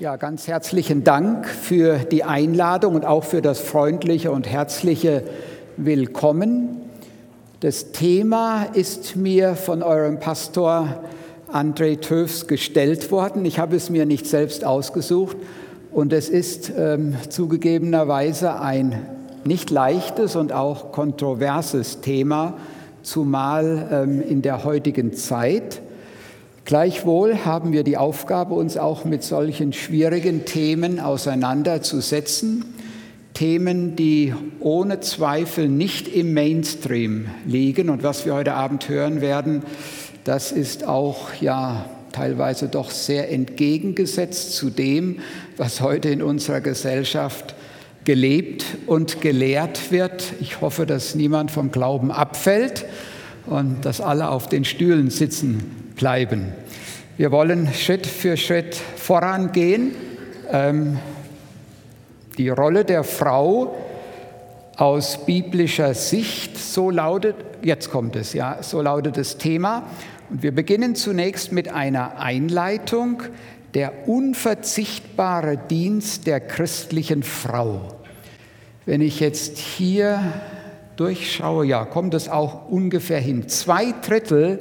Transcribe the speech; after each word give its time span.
Ja, 0.00 0.16
ganz 0.16 0.48
herzlichen 0.48 1.04
Dank 1.04 1.46
für 1.46 1.98
die 1.98 2.24
Einladung 2.24 2.94
und 2.94 3.04
auch 3.04 3.22
für 3.22 3.42
das 3.42 3.60
freundliche 3.60 4.30
und 4.30 4.48
herzliche 4.48 5.24
Willkommen. 5.76 6.80
Das 7.60 7.92
Thema 7.92 8.62
ist 8.72 9.16
mir 9.16 9.56
von 9.56 9.82
eurem 9.82 10.18
Pastor 10.18 11.02
André 11.52 12.00
Töfs 12.00 12.46
gestellt 12.46 13.10
worden. 13.10 13.44
Ich 13.44 13.58
habe 13.58 13.76
es 13.76 13.90
mir 13.90 14.06
nicht 14.06 14.26
selbst 14.26 14.64
ausgesucht 14.64 15.36
und 15.92 16.14
es 16.14 16.30
ist 16.30 16.72
ähm, 16.74 17.16
zugegebenerweise 17.28 18.58
ein 18.58 19.06
nicht 19.44 19.68
leichtes 19.68 20.34
und 20.34 20.54
auch 20.54 20.92
kontroverses 20.92 22.00
Thema, 22.00 22.54
zumal 23.02 23.86
ähm, 23.92 24.22
in 24.26 24.40
der 24.40 24.64
heutigen 24.64 25.12
Zeit. 25.12 25.82
Gleichwohl 26.70 27.44
haben 27.44 27.72
wir 27.72 27.82
die 27.82 27.96
Aufgabe, 27.96 28.54
uns 28.54 28.76
auch 28.76 29.04
mit 29.04 29.24
solchen 29.24 29.72
schwierigen 29.72 30.44
Themen 30.44 31.00
auseinanderzusetzen. 31.00 32.64
Themen, 33.34 33.96
die 33.96 34.34
ohne 34.60 35.00
Zweifel 35.00 35.68
nicht 35.68 36.06
im 36.06 36.32
Mainstream 36.32 37.26
liegen. 37.44 37.90
Und 37.90 38.04
was 38.04 38.24
wir 38.24 38.34
heute 38.34 38.54
Abend 38.54 38.88
hören 38.88 39.20
werden, 39.20 39.64
das 40.22 40.52
ist 40.52 40.86
auch 40.86 41.34
ja 41.40 41.86
teilweise 42.12 42.68
doch 42.68 42.92
sehr 42.92 43.32
entgegengesetzt 43.32 44.54
zu 44.54 44.70
dem, 44.70 45.18
was 45.56 45.80
heute 45.80 46.10
in 46.10 46.22
unserer 46.22 46.60
Gesellschaft 46.60 47.56
gelebt 48.04 48.64
und 48.86 49.20
gelehrt 49.20 49.90
wird. 49.90 50.34
Ich 50.38 50.60
hoffe, 50.60 50.86
dass 50.86 51.16
niemand 51.16 51.50
vom 51.50 51.72
Glauben 51.72 52.12
abfällt 52.12 52.84
und 53.46 53.84
dass 53.84 54.00
alle 54.00 54.30
auf 54.30 54.48
den 54.48 54.64
Stühlen 54.64 55.10
sitzen 55.10 55.79
bleiben. 56.00 56.54
Wir 57.18 57.30
wollen 57.30 57.68
Schritt 57.74 58.06
für 58.06 58.38
Schritt 58.38 58.74
vorangehen. 58.74 59.94
Ähm, 60.50 60.98
die 62.38 62.48
Rolle 62.48 62.86
der 62.86 63.04
Frau 63.04 63.76
aus 64.76 65.26
biblischer 65.26 65.92
Sicht, 65.92 66.56
so 66.56 66.88
lautet, 66.88 67.36
jetzt 67.60 67.90
kommt 67.90 68.16
es, 68.16 68.32
ja, 68.32 68.62
so 68.62 68.80
lautet 68.80 69.18
das 69.18 69.36
Thema. 69.36 69.88
Und 70.30 70.42
wir 70.42 70.54
beginnen 70.54 70.94
zunächst 70.94 71.52
mit 71.52 71.68
einer 71.68 72.18
Einleitung, 72.18 73.22
der 73.74 74.08
unverzichtbare 74.08 75.58
Dienst 75.58 76.26
der 76.26 76.40
christlichen 76.40 77.22
Frau. 77.22 77.82
Wenn 78.86 79.02
ich 79.02 79.20
jetzt 79.20 79.58
hier 79.58 80.32
durchschaue, 80.96 81.66
ja, 81.66 81.84
kommt 81.84 82.14
es 82.14 82.30
auch 82.30 82.70
ungefähr 82.70 83.20
hin. 83.20 83.48
Zwei 83.48 83.92
Drittel 84.06 84.60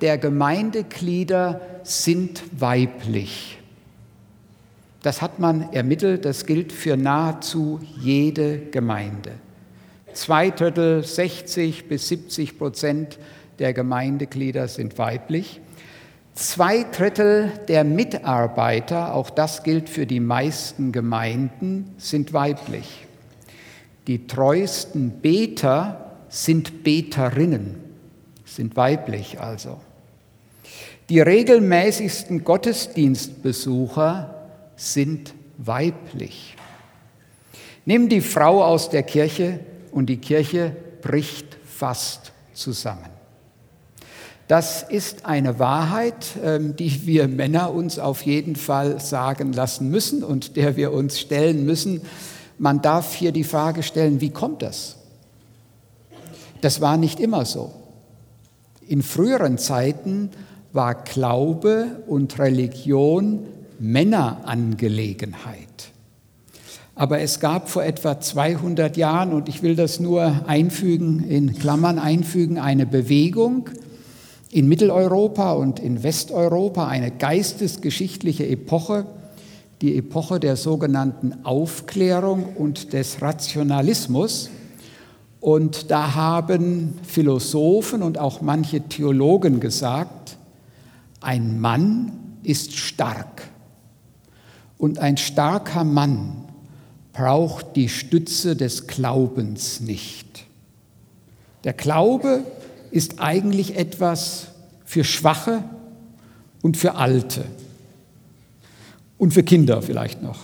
der 0.00 0.18
Gemeindeglieder 0.18 1.60
sind 1.82 2.42
weiblich. 2.58 3.58
Das 5.02 5.22
hat 5.22 5.38
man 5.38 5.72
ermittelt, 5.72 6.24
das 6.24 6.44
gilt 6.44 6.72
für 6.72 6.96
nahezu 6.96 7.80
jede 7.98 8.58
Gemeinde. 8.58 9.32
Zwei 10.12 10.50
Drittel, 10.50 11.02
60 11.02 11.88
bis 11.88 12.08
70 12.08 12.58
Prozent 12.58 13.18
der 13.58 13.72
Gemeindeglieder 13.72 14.68
sind 14.68 14.98
weiblich. 14.98 15.60
Zwei 16.34 16.84
Drittel 16.84 17.52
der 17.68 17.84
Mitarbeiter, 17.84 19.14
auch 19.14 19.30
das 19.30 19.62
gilt 19.62 19.88
für 19.88 20.06
die 20.06 20.20
meisten 20.20 20.92
Gemeinden, 20.92 21.94
sind 21.96 22.32
weiblich. 22.32 23.06
Die 24.06 24.26
treuesten 24.26 25.20
Beter 25.20 26.16
sind 26.28 26.82
Beterinnen, 26.82 27.76
sind 28.44 28.76
weiblich 28.76 29.40
also. 29.40 29.80
Die 31.10 31.20
regelmäßigsten 31.20 32.44
Gottesdienstbesucher 32.44 34.32
sind 34.76 35.34
weiblich. 35.58 36.56
Nimm 37.84 38.08
die 38.08 38.20
Frau 38.20 38.62
aus 38.62 38.90
der 38.90 39.02
Kirche 39.02 39.58
und 39.90 40.06
die 40.06 40.18
Kirche 40.18 40.76
bricht 41.02 41.58
fast 41.66 42.30
zusammen. 42.54 43.08
Das 44.46 44.84
ist 44.84 45.26
eine 45.26 45.58
Wahrheit, 45.58 46.26
ähm, 46.44 46.76
die 46.76 47.04
wir 47.06 47.26
Männer 47.26 47.74
uns 47.74 47.98
auf 47.98 48.22
jeden 48.22 48.54
Fall 48.54 49.00
sagen 49.00 49.52
lassen 49.52 49.90
müssen 49.90 50.22
und 50.22 50.54
der 50.56 50.76
wir 50.76 50.92
uns 50.92 51.18
stellen 51.18 51.64
müssen. 51.64 52.02
Man 52.56 52.82
darf 52.82 53.14
hier 53.14 53.32
die 53.32 53.42
Frage 53.42 53.82
stellen, 53.82 54.20
wie 54.20 54.30
kommt 54.30 54.62
das? 54.62 54.94
Das 56.60 56.80
war 56.80 56.96
nicht 56.96 57.18
immer 57.18 57.44
so. 57.46 57.72
In 58.86 59.02
früheren 59.02 59.58
Zeiten 59.58 60.30
war 60.72 60.94
Glaube 60.94 62.02
und 62.06 62.38
Religion 62.38 63.40
Männerangelegenheit. 63.78 65.66
Aber 66.94 67.20
es 67.20 67.40
gab 67.40 67.70
vor 67.70 67.82
etwa 67.82 68.20
200 68.20 68.96
Jahren, 68.98 69.32
und 69.32 69.48
ich 69.48 69.62
will 69.62 69.74
das 69.74 70.00
nur 70.00 70.46
einfügen, 70.46 71.24
in 71.24 71.58
Klammern 71.58 71.98
einfügen, 71.98 72.58
eine 72.58 72.84
Bewegung 72.84 73.70
in 74.50 74.68
Mitteleuropa 74.68 75.52
und 75.52 75.80
in 75.80 76.02
Westeuropa, 76.02 76.88
eine 76.88 77.10
geistesgeschichtliche 77.10 78.46
Epoche, 78.46 79.06
die 79.80 79.96
Epoche 79.96 80.40
der 80.40 80.56
sogenannten 80.56 81.44
Aufklärung 81.44 82.44
und 82.56 82.92
des 82.92 83.22
Rationalismus. 83.22 84.50
Und 85.40 85.90
da 85.90 86.14
haben 86.14 86.98
Philosophen 87.02 88.02
und 88.02 88.18
auch 88.18 88.42
manche 88.42 88.82
Theologen 88.82 89.58
gesagt, 89.58 90.19
ein 91.20 91.60
Mann 91.60 92.12
ist 92.42 92.76
stark 92.76 93.42
und 94.78 94.98
ein 94.98 95.16
starker 95.16 95.84
Mann 95.84 96.44
braucht 97.12 97.76
die 97.76 97.88
Stütze 97.88 98.56
des 98.56 98.86
Glaubens 98.86 99.80
nicht. 99.80 100.46
Der 101.64 101.74
Glaube 101.74 102.44
ist 102.90 103.20
eigentlich 103.20 103.76
etwas 103.76 104.48
für 104.84 105.04
Schwache 105.04 105.62
und 106.62 106.76
für 106.76 106.94
Alte 106.94 107.44
und 109.18 109.34
für 109.34 109.42
Kinder 109.42 109.82
vielleicht 109.82 110.22
noch. 110.22 110.38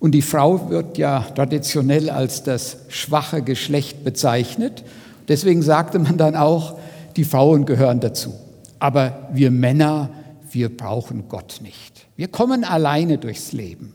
Und 0.00 0.12
die 0.12 0.22
Frau 0.22 0.68
wird 0.68 0.98
ja 0.98 1.20
traditionell 1.20 2.10
als 2.10 2.42
das 2.42 2.78
schwache 2.88 3.42
Geschlecht 3.42 4.02
bezeichnet. 4.02 4.82
Deswegen 5.28 5.62
sagte 5.62 6.00
man 6.00 6.18
dann 6.18 6.34
auch, 6.34 6.76
die 7.16 7.24
Frauen 7.24 7.66
gehören 7.66 8.00
dazu. 8.00 8.34
Aber 8.82 9.28
wir 9.32 9.52
Männer, 9.52 10.10
wir 10.50 10.76
brauchen 10.76 11.28
Gott 11.28 11.60
nicht. 11.62 12.08
Wir 12.16 12.26
kommen 12.26 12.64
alleine 12.64 13.16
durchs 13.16 13.52
Leben. 13.52 13.94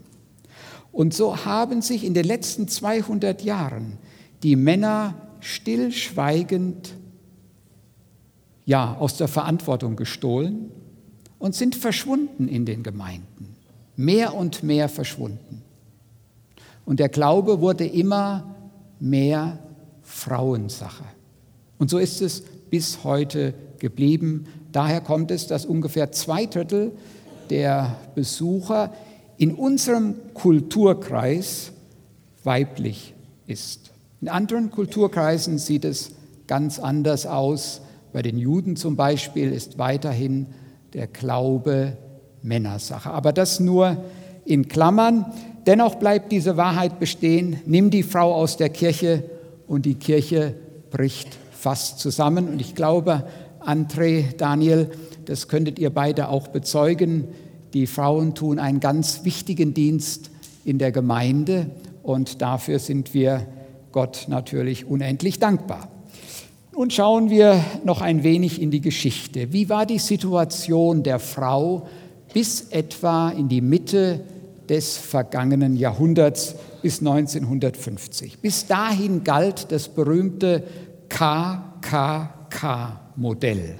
Und 0.94 1.14
so 1.14 1.44
haben 1.44 1.82
sich 1.82 2.06
in 2.06 2.14
den 2.14 2.24
letzten 2.24 2.70
200 2.70 3.42
Jahren 3.44 3.98
die 4.44 4.56
Männer 4.56 5.16
stillschweigend 5.42 6.96
ja, 8.64 8.96
aus 8.96 9.18
der 9.18 9.28
Verantwortung 9.28 9.98
gestohlen 9.98 10.72
und 11.38 11.54
sind 11.54 11.76
verschwunden 11.76 12.48
in 12.48 12.66
den 12.66 12.82
Gemeinden. 12.82 13.58
Mehr 13.98 14.36
und 14.36 14.64
mehr 14.64 14.88
verschwunden. 14.88 15.64
Und 16.86 17.02
der 17.02 17.10
Glaube 17.10 17.60
wurde 17.60 17.86
immer 17.86 18.56
mehr 19.02 19.60
Frauensache. 20.02 21.04
Und 21.78 21.90
so 21.90 21.98
ist 21.98 22.22
es 22.22 22.42
bis 22.70 23.04
heute 23.04 23.54
geblieben. 23.80 24.48
Daher 24.72 25.02
kommt 25.02 25.32
es, 25.32 25.48
dass 25.48 25.66
ungefähr 25.66 26.12
zwei 26.12 26.46
Drittel 26.46 26.92
der 27.50 27.96
Besucher 28.16 28.92
in 29.38 29.54
unserem 29.54 30.16
Kulturkreis 30.34 31.72
weiblich 32.44 33.14
ist. 33.46 33.92
In 34.22 34.30
anderen 34.30 34.72
Kulturkreisen 34.72 35.58
sieht 35.58 35.86
es 35.86 36.12
ganz 36.48 36.80
anders 36.80 37.26
aus. 37.26 37.82
Bei 38.14 38.22
den 38.22 38.38
Juden 38.38 38.76
zum 38.76 38.96
Beispiel 38.96 39.52
ist 39.52 39.78
weiterhin 39.78 40.48
der 40.94 41.08
Glaube 41.08 41.98
Männersache. 42.42 43.12
Aber 43.12 43.34
das 43.34 43.60
nur 43.60 43.98
in 44.46 44.68
Klammern. 44.68 45.26
Dennoch 45.66 45.96
bleibt 45.96 46.32
diese 46.32 46.58
Wahrheit 46.58 47.00
bestehen. 47.00 47.60
Nimm 47.66 47.90
die 47.90 48.04
Frau 48.04 48.34
aus 48.34 48.58
der 48.58 48.70
Kirche 48.70 49.24
und 49.68 49.86
die 49.86 49.96
Kirche 49.96 50.56
bricht 50.90 51.38
fast 51.52 52.00
zusammen. 52.00 52.48
Und 52.48 52.62
ich 52.62 52.74
glaube, 52.74 53.28
André, 53.68 54.34
Daniel, 54.38 54.90
das 55.26 55.50
könntet 55.50 55.78
ihr 55.78 55.90
beide 55.90 56.30
auch 56.30 56.48
bezeugen. 56.48 57.26
Die 57.74 57.86
Frauen 57.86 58.34
tun 58.34 58.60
einen 58.60 58.80
ganz 58.80 59.26
wichtigen 59.26 59.74
Dienst 59.74 60.32
in 60.64 60.78
der 60.78 60.94
Gemeinde 60.94 61.70
und 62.02 62.42
dafür 62.42 62.80
sind 62.80 63.14
wir 63.14 63.46
Gott 63.92 64.28
natürlich 64.30 64.86
unendlich 64.86 65.40
dankbar. 65.40 65.90
Nun 66.74 66.92
schauen 66.92 67.30
wir 67.30 67.62
noch 67.84 68.02
ein 68.02 68.24
wenig 68.24 68.62
in 68.62 68.72
die 68.72 68.82
Geschichte. 68.82 69.52
Wie 69.52 69.68
war 69.68 69.86
die 69.86 70.00
Situation 70.00 71.04
der 71.04 71.20
Frau 71.20 71.88
bis 72.34 72.68
etwa 72.70 73.32
in 73.32 73.50
die 73.50 73.62
Mitte 73.62 74.22
des 74.70 74.96
vergangenen 74.96 75.76
Jahrhunderts 75.76 76.56
bis 76.82 77.00
1950? 77.00 78.40
Bis 78.40 78.66
dahin 78.66 79.26
galt 79.26 79.72
das 79.72 79.90
berühmte 79.90 80.64
KKK. 81.10 82.37
Modell. 83.16 83.76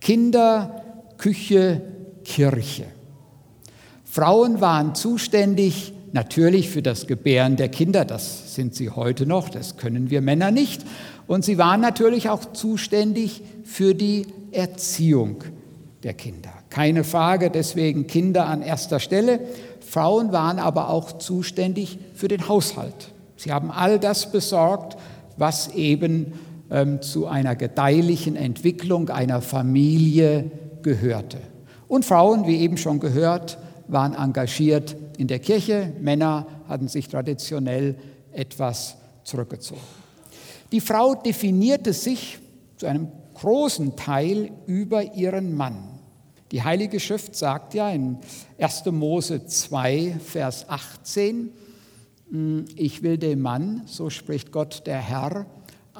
Kinder, 0.00 0.82
Küche, 1.18 1.82
Kirche. 2.24 2.86
Frauen 4.04 4.60
waren 4.60 4.94
zuständig 4.94 5.92
natürlich 6.12 6.70
für 6.70 6.82
das 6.82 7.06
Gebären 7.06 7.56
der 7.56 7.68
Kinder, 7.68 8.04
das 8.04 8.54
sind 8.54 8.74
sie 8.74 8.90
heute 8.90 9.26
noch, 9.26 9.48
das 9.48 9.76
können 9.76 10.10
wir 10.10 10.20
Männer 10.20 10.50
nicht. 10.50 10.84
Und 11.26 11.44
sie 11.44 11.58
waren 11.58 11.80
natürlich 11.80 12.28
auch 12.28 12.52
zuständig 12.52 13.42
für 13.64 13.94
die 13.94 14.26
Erziehung 14.50 15.44
der 16.02 16.14
Kinder. 16.14 16.50
Keine 16.70 17.04
Frage, 17.04 17.50
deswegen 17.50 18.06
Kinder 18.06 18.46
an 18.46 18.62
erster 18.62 18.98
Stelle. 19.00 19.40
Frauen 19.80 20.32
waren 20.32 20.58
aber 20.58 20.88
auch 20.88 21.18
zuständig 21.18 21.98
für 22.14 22.28
den 22.28 22.48
Haushalt. 22.48 23.12
Sie 23.36 23.52
haben 23.52 23.70
all 23.70 23.98
das 23.98 24.32
besorgt, 24.32 24.96
was 25.36 25.74
eben 25.74 26.32
ähm, 26.70 27.02
zu 27.02 27.26
einer 27.26 27.56
gedeihlichen 27.56 28.36
Entwicklung 28.36 29.08
einer 29.08 29.40
Familie 29.42 30.50
gehörte. 30.82 31.38
Und 31.88 32.04
Frauen, 32.04 32.46
wie 32.46 32.58
eben 32.58 32.76
schon 32.76 33.00
gehört, 33.00 33.58
waren 33.88 34.14
engagiert 34.14 34.96
in 35.18 35.26
der 35.26 35.40
Kirche, 35.40 35.92
Männer 36.00 36.46
hatten 36.68 36.88
sich 36.88 37.08
traditionell 37.08 37.96
etwas 38.32 38.96
zurückgezogen. 39.24 39.80
Die 40.72 40.80
Frau 40.80 41.14
definierte 41.14 41.92
sich 41.92 42.38
zu 42.76 42.86
einem 42.86 43.08
großen 43.34 43.96
Teil 43.96 44.52
über 44.66 45.14
ihren 45.14 45.56
Mann. 45.56 45.98
Die 46.52 46.62
Heilige 46.62 47.00
Schrift 47.00 47.36
sagt 47.36 47.74
ja 47.74 47.90
in 47.90 48.18
1. 48.58 48.86
Mose 48.86 49.46
2, 49.46 50.16
Vers 50.24 50.66
18, 50.68 51.50
hm, 52.30 52.64
ich 52.76 53.02
will 53.02 53.18
dem 53.18 53.40
Mann, 53.40 53.82
so 53.86 54.10
spricht 54.10 54.52
Gott 54.52 54.86
der 54.86 54.98
Herr, 54.98 55.46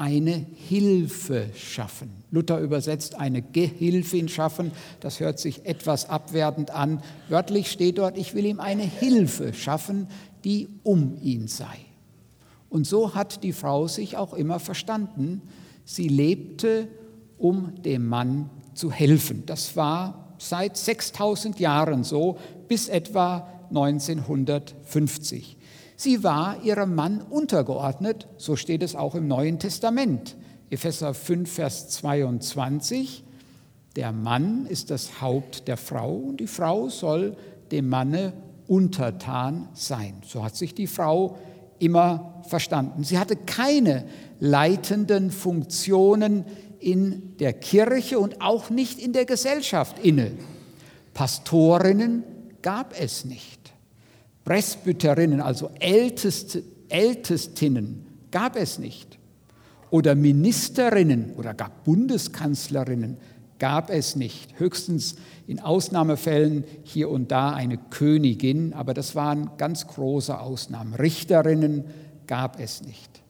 eine 0.01 0.47
Hilfe 0.69 1.51
schaffen. 1.55 2.11
Luther 2.31 2.59
übersetzt 2.59 3.17
eine 3.17 3.43
Gehilfin 3.43 4.31
schaffen. 4.31 4.73
Das 5.01 5.21
hört 5.21 5.39
sich 5.39 5.67
etwas 5.67 6.09
abwertend 6.09 6.71
an. 6.71 7.03
Wörtlich 7.29 7.71
steht 7.71 7.99
dort, 7.99 8.17
ich 8.17 8.35
will 8.35 8.47
ihm 8.47 8.61
eine 8.61 8.83
Hilfe 8.83 9.53
schaffen, 9.53 10.09
die 10.43 10.69
um 10.85 11.19
ihn 11.21 11.49
sei. 11.49 11.77
Und 12.71 12.87
so 12.87 13.15
hat 13.15 13.43
die 13.43 13.53
Frau 13.53 13.89
sich 13.89 14.17
auch 14.17 14.33
immer 14.33 14.59
verstanden. 14.59 15.43
Sie 15.85 16.09
lebte, 16.09 16.89
um 17.37 17.83
dem 17.83 18.07
Mann 18.07 18.49
zu 18.73 18.91
helfen. 18.91 19.43
Das 19.45 19.77
war 19.77 20.35
seit 20.39 20.79
6000 20.79 21.61
Jahren 21.61 22.05
so, 22.05 22.39
bis 22.69 22.89
etwa 22.89 23.47
1950. 23.69 25.59
Sie 26.03 26.25
war 26.25 26.63
ihrem 26.65 26.95
Mann 26.95 27.21
untergeordnet, 27.21 28.27
so 28.39 28.57
steht 28.57 28.83
es 28.83 28.97
auch 28.97 29.15
im 29.15 29.29
Neuen 29.29 29.59
Testament. 29.59 30.35
Epheser 30.71 31.13
5, 31.13 31.53
Vers 31.53 31.91
22. 31.91 33.23
Der 33.97 34.11
Mann 34.11 34.65
ist 34.65 34.91
das 34.91 35.21
Haupt 35.21 35.69
der 35.69 35.77
Frau 35.77 36.15
und 36.15 36.41
die 36.41 36.47
Frau 36.47 36.89
soll 36.89 37.37
dem 37.71 37.91
Manne 37.91 38.33
untertan 38.67 39.69
sein. 39.75 40.23
So 40.27 40.43
hat 40.43 40.57
sich 40.57 40.75
die 40.75 40.87
Frau 40.87 41.37
immer 41.79 42.41
verstanden. 42.49 43.05
Sie 43.05 43.19
hatte 43.19 43.37
keine 43.37 44.07
leitenden 44.39 45.31
Funktionen 45.31 46.47
in 46.79 47.37
der 47.41 47.53
Kirche 47.53 48.19
und 48.19 48.41
auch 48.41 48.71
nicht 48.71 48.99
in 49.01 49.13
der 49.13 49.27
Gesellschaft 49.27 49.99
inne. 49.99 50.33
Pastorinnen 51.13 52.25
gab 52.63 52.99
es 52.99 53.27
nicht. 53.27 53.60
Presbyterinnen, 54.45 55.41
also 55.41 55.71
Älteste, 55.79 56.63
Ältestinnen, 56.89 58.07
gab 58.31 58.57
es 58.57 58.79
nicht. 58.79 59.19
Oder 59.91 60.15
Ministerinnen 60.15 61.33
oder 61.37 61.53
gar 61.55 61.71
Bundeskanzlerinnen 61.85 63.19
gab 63.59 63.91
es 63.91 64.17
nicht. 64.17 64.59
Höchstens 64.59 65.17
in 65.47 65.61
Ausnahmefällen 65.61 66.65
hier 66.85 67.11
und 67.11 67.31
da 67.31 67.53
eine 67.53 67.77
Königin, 67.77 68.73
aber 68.73 68.95
das 68.95 69.15
waren 69.15 69.51
ganz 69.59 69.87
große 69.87 70.39
Ausnahmen. 70.39 70.95
Richterinnen 70.95 71.85
gab 72.27 72.59
es 72.61 72.83
nicht. 72.83 73.23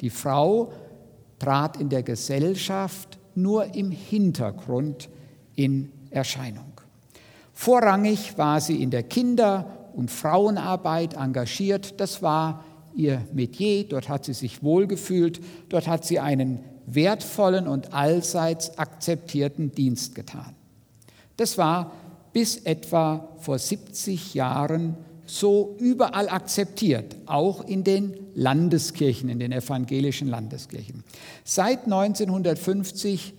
Die 0.00 0.10
Frau 0.10 0.72
trat 1.38 1.80
in 1.80 1.88
der 1.88 2.02
Gesellschaft 2.02 3.18
nur 3.34 3.74
im 3.74 3.90
Hintergrund 3.90 5.08
in 5.54 5.90
Erscheinung. 6.10 6.72
Vorrangig 7.52 8.36
war 8.36 8.60
sie 8.60 8.82
in 8.82 8.90
der 8.90 9.04
Kinder- 9.04 9.77
und 9.98 10.12
Frauenarbeit 10.12 11.14
engagiert. 11.14 12.00
Das 12.00 12.22
war 12.22 12.64
ihr 12.94 13.20
Metier, 13.32 13.82
dort 13.82 14.08
hat 14.08 14.24
sie 14.24 14.32
sich 14.32 14.62
wohlgefühlt, 14.62 15.40
dort 15.68 15.88
hat 15.88 16.04
sie 16.04 16.20
einen 16.20 16.60
wertvollen 16.86 17.66
und 17.66 17.92
allseits 17.92 18.78
akzeptierten 18.78 19.72
Dienst 19.72 20.14
getan. 20.14 20.54
Das 21.36 21.58
war 21.58 21.90
bis 22.32 22.58
etwa 22.58 23.28
vor 23.40 23.58
70 23.58 24.34
Jahren 24.34 24.96
so 25.26 25.74
überall 25.80 26.28
akzeptiert, 26.28 27.16
auch 27.26 27.64
in 27.64 27.82
den 27.82 28.14
Landeskirchen, 28.36 29.28
in 29.28 29.40
den 29.40 29.50
evangelischen 29.50 30.28
Landeskirchen. 30.28 31.02
Seit 31.44 31.86
1950 31.86 33.34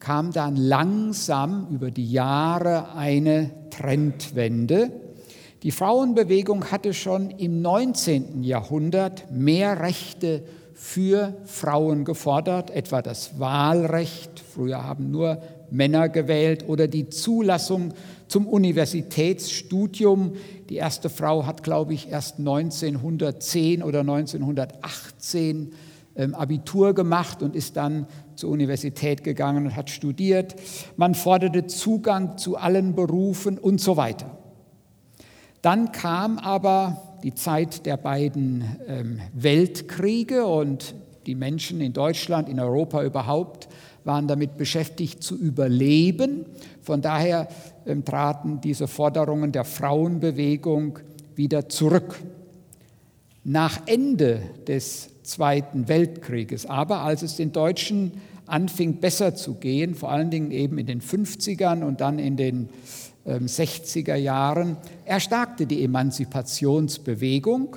kam 0.00 0.32
dann 0.32 0.56
langsam 0.56 1.68
über 1.70 1.92
die 1.92 2.10
Jahre 2.10 2.96
eine 2.96 3.50
Trendwende 3.70 4.90
die 5.62 5.70
Frauenbewegung 5.70 6.72
hatte 6.72 6.92
schon 6.92 7.30
im 7.30 7.62
19. 7.62 8.42
Jahrhundert 8.42 9.30
mehr 9.30 9.80
Rechte 9.80 10.42
für 10.74 11.36
Frauen 11.44 12.04
gefordert, 12.04 12.72
etwa 12.72 13.00
das 13.00 13.38
Wahlrecht, 13.38 14.40
früher 14.40 14.82
haben 14.82 15.12
nur 15.12 15.40
Männer 15.70 16.08
gewählt, 16.08 16.68
oder 16.68 16.88
die 16.88 17.08
Zulassung 17.10 17.94
zum 18.26 18.48
Universitätsstudium. 18.48 20.32
Die 20.68 20.76
erste 20.76 21.08
Frau 21.08 21.46
hat, 21.46 21.62
glaube 21.62 21.94
ich, 21.94 22.10
erst 22.10 22.40
1910 22.40 23.84
oder 23.84 24.00
1918 24.00 25.72
ähm, 26.16 26.34
Abitur 26.34 26.92
gemacht 26.92 27.40
und 27.40 27.54
ist 27.54 27.76
dann 27.76 28.08
zur 28.34 28.50
Universität 28.50 29.22
gegangen 29.22 29.66
und 29.66 29.76
hat 29.76 29.90
studiert. 29.90 30.56
Man 30.96 31.14
forderte 31.14 31.68
Zugang 31.68 32.36
zu 32.36 32.56
allen 32.56 32.96
Berufen 32.96 33.58
und 33.58 33.80
so 33.80 33.96
weiter. 33.96 34.41
Dann 35.62 35.92
kam 35.92 36.38
aber 36.38 37.18
die 37.22 37.34
Zeit 37.34 37.86
der 37.86 37.96
beiden 37.96 38.64
ähm, 38.88 39.20
Weltkriege 39.32 40.44
und 40.44 40.96
die 41.26 41.36
Menschen 41.36 41.80
in 41.80 41.92
Deutschland, 41.92 42.48
in 42.48 42.58
Europa 42.58 43.04
überhaupt, 43.04 43.68
waren 44.04 44.26
damit 44.26 44.56
beschäftigt 44.56 45.22
zu 45.22 45.38
überleben. 45.38 46.46
Von 46.80 47.00
daher 47.00 47.46
ähm, 47.86 48.04
traten 48.04 48.60
diese 48.60 48.88
Forderungen 48.88 49.52
der 49.52 49.64
Frauenbewegung 49.64 50.98
wieder 51.36 51.68
zurück. 51.68 52.20
Nach 53.44 53.82
Ende 53.86 54.42
des 54.66 55.10
Zweiten 55.22 55.86
Weltkrieges, 55.86 56.66
aber 56.66 57.02
als 57.02 57.22
es 57.22 57.36
den 57.36 57.52
Deutschen 57.52 58.14
anfing 58.46 58.96
besser 58.96 59.36
zu 59.36 59.54
gehen, 59.54 59.94
vor 59.94 60.10
allen 60.10 60.30
Dingen 60.30 60.50
eben 60.50 60.78
in 60.78 60.86
den 60.86 61.00
50ern 61.00 61.84
und 61.84 62.00
dann 62.00 62.18
in 62.18 62.36
den 62.36 62.68
60er 63.26 64.16
ähm, 64.16 64.22
Jahren 64.22 64.76
erstarkte 65.04 65.66
die 65.66 65.84
Emanzipationsbewegung. 65.84 67.76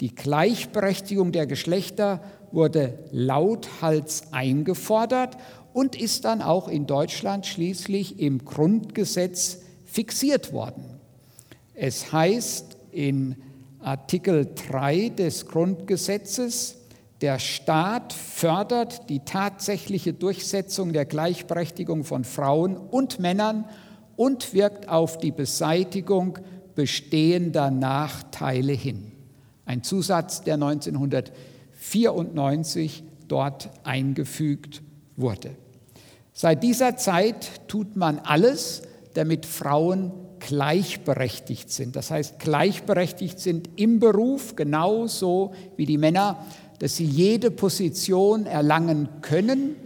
Die 0.00 0.14
Gleichberechtigung 0.14 1.32
der 1.32 1.46
Geschlechter 1.46 2.20
wurde 2.52 2.98
lauthals 3.12 4.32
eingefordert 4.32 5.36
und 5.72 6.00
ist 6.00 6.24
dann 6.24 6.42
auch 6.42 6.68
in 6.68 6.86
Deutschland 6.86 7.46
schließlich 7.46 8.18
im 8.18 8.44
Grundgesetz 8.44 9.58
fixiert 9.84 10.52
worden. 10.52 10.84
Es 11.74 12.12
heißt 12.12 12.76
in 12.90 13.36
Artikel 13.80 14.48
3 14.68 15.10
des 15.10 15.46
Grundgesetzes, 15.46 16.76
der 17.20 17.38
Staat 17.38 18.12
fördert 18.12 19.10
die 19.10 19.20
tatsächliche 19.20 20.14
Durchsetzung 20.14 20.92
der 20.92 21.04
Gleichberechtigung 21.04 22.04
von 22.04 22.24
Frauen 22.24 22.76
und 22.76 23.20
Männern 23.20 23.66
und 24.20 24.52
wirkt 24.52 24.86
auf 24.86 25.16
die 25.16 25.30
Beseitigung 25.30 26.38
bestehender 26.74 27.70
Nachteile 27.70 28.74
hin. 28.74 29.12
Ein 29.64 29.82
Zusatz, 29.82 30.42
der 30.42 30.56
1994 30.56 33.02
dort 33.28 33.70
eingefügt 33.82 34.82
wurde. 35.16 35.52
Seit 36.34 36.62
dieser 36.62 36.98
Zeit 36.98 37.66
tut 37.66 37.96
man 37.96 38.18
alles, 38.18 38.82
damit 39.14 39.46
Frauen 39.46 40.12
gleichberechtigt 40.38 41.70
sind. 41.70 41.96
Das 41.96 42.10
heißt, 42.10 42.38
gleichberechtigt 42.38 43.40
sind 43.40 43.70
im 43.76 44.00
Beruf 44.00 44.54
genauso 44.54 45.54
wie 45.76 45.86
die 45.86 45.96
Männer, 45.96 46.44
dass 46.78 46.96
sie 46.96 47.06
jede 47.06 47.50
Position 47.50 48.44
erlangen 48.44 49.08
können. 49.22 49.76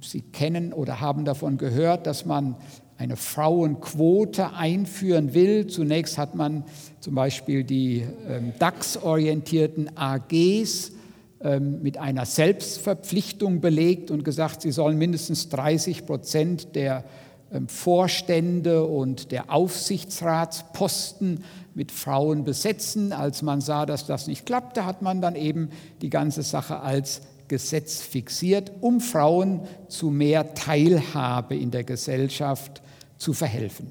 Sie 0.00 0.22
kennen 0.22 0.72
oder 0.72 1.02
haben 1.02 1.26
davon 1.26 1.58
gehört, 1.58 2.06
dass 2.06 2.24
man 2.24 2.56
eine 2.98 3.16
Frauenquote 3.16 4.54
einführen 4.54 5.34
will. 5.34 5.66
Zunächst 5.66 6.18
hat 6.18 6.34
man 6.34 6.64
zum 7.00 7.14
Beispiel 7.14 7.62
die 7.64 8.04
ähm, 8.28 8.52
DAX-orientierten 8.58 9.96
AGs 9.96 10.92
ähm, 11.40 11.82
mit 11.82 11.98
einer 11.98 12.24
Selbstverpflichtung 12.24 13.60
belegt 13.60 14.10
und 14.10 14.24
gesagt, 14.24 14.62
sie 14.62 14.72
sollen 14.72 14.96
mindestens 14.96 15.50
30 15.50 16.06
Prozent 16.06 16.74
der 16.74 17.04
ähm, 17.52 17.68
Vorstände 17.68 18.84
und 18.84 19.30
der 19.30 19.52
Aufsichtsratsposten 19.52 21.44
mit 21.74 21.92
Frauen 21.92 22.44
besetzen. 22.44 23.12
Als 23.12 23.42
man 23.42 23.60
sah, 23.60 23.84
dass 23.84 24.06
das 24.06 24.26
nicht 24.26 24.46
klappte, 24.46 24.86
hat 24.86 25.02
man 25.02 25.20
dann 25.20 25.36
eben 25.36 25.68
die 26.00 26.10
ganze 26.10 26.42
Sache 26.42 26.80
als 26.80 27.20
Gesetz 27.48 28.00
fixiert, 28.00 28.72
um 28.80 29.00
Frauen 29.00 29.60
zu 29.88 30.10
mehr 30.10 30.54
Teilhabe 30.54 31.54
in 31.54 31.70
der 31.70 31.84
Gesellschaft 31.84 32.82
zu 33.18 33.32
verhelfen. 33.32 33.88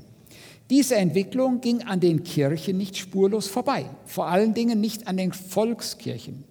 Diese 0.70 0.96
Entwicklung 0.96 1.62
ging 1.62 1.84
an 1.84 2.00
den 2.00 2.24
Kirchen 2.24 2.77
nicht 2.77 2.98
spurlos 2.98 3.48
vorbei, 3.48 3.86
vor 4.05 4.27
allen 4.27 4.53
Dingen 4.55 4.82
nicht 4.82 5.08
an 5.08 5.17
den 5.17 5.32
Volkskirchen. 5.32 6.44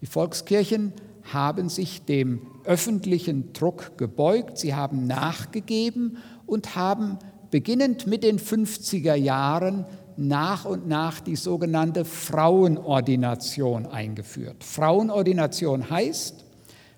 Die 0.00 0.06
Volkskirchen 0.06 0.92
haben 1.32 1.68
sich 1.68 2.02
dem 2.04 2.46
öffentlichen 2.64 3.52
Druck 3.52 3.98
gebeugt, 3.98 4.58
sie 4.58 4.74
haben 4.74 5.06
nachgegeben 5.06 6.18
und 6.46 6.76
haben 6.76 7.18
beginnend 7.50 8.06
mit 8.06 8.22
den 8.22 8.38
50er 8.38 9.14
Jahren 9.14 9.84
nach 10.16 10.64
und 10.64 10.88
nach 10.88 11.20
die 11.20 11.36
sogenannte 11.36 12.04
Frauenordination 12.04 13.86
eingeführt. 13.86 14.64
Frauenordination 14.64 15.90
heißt, 15.90 16.44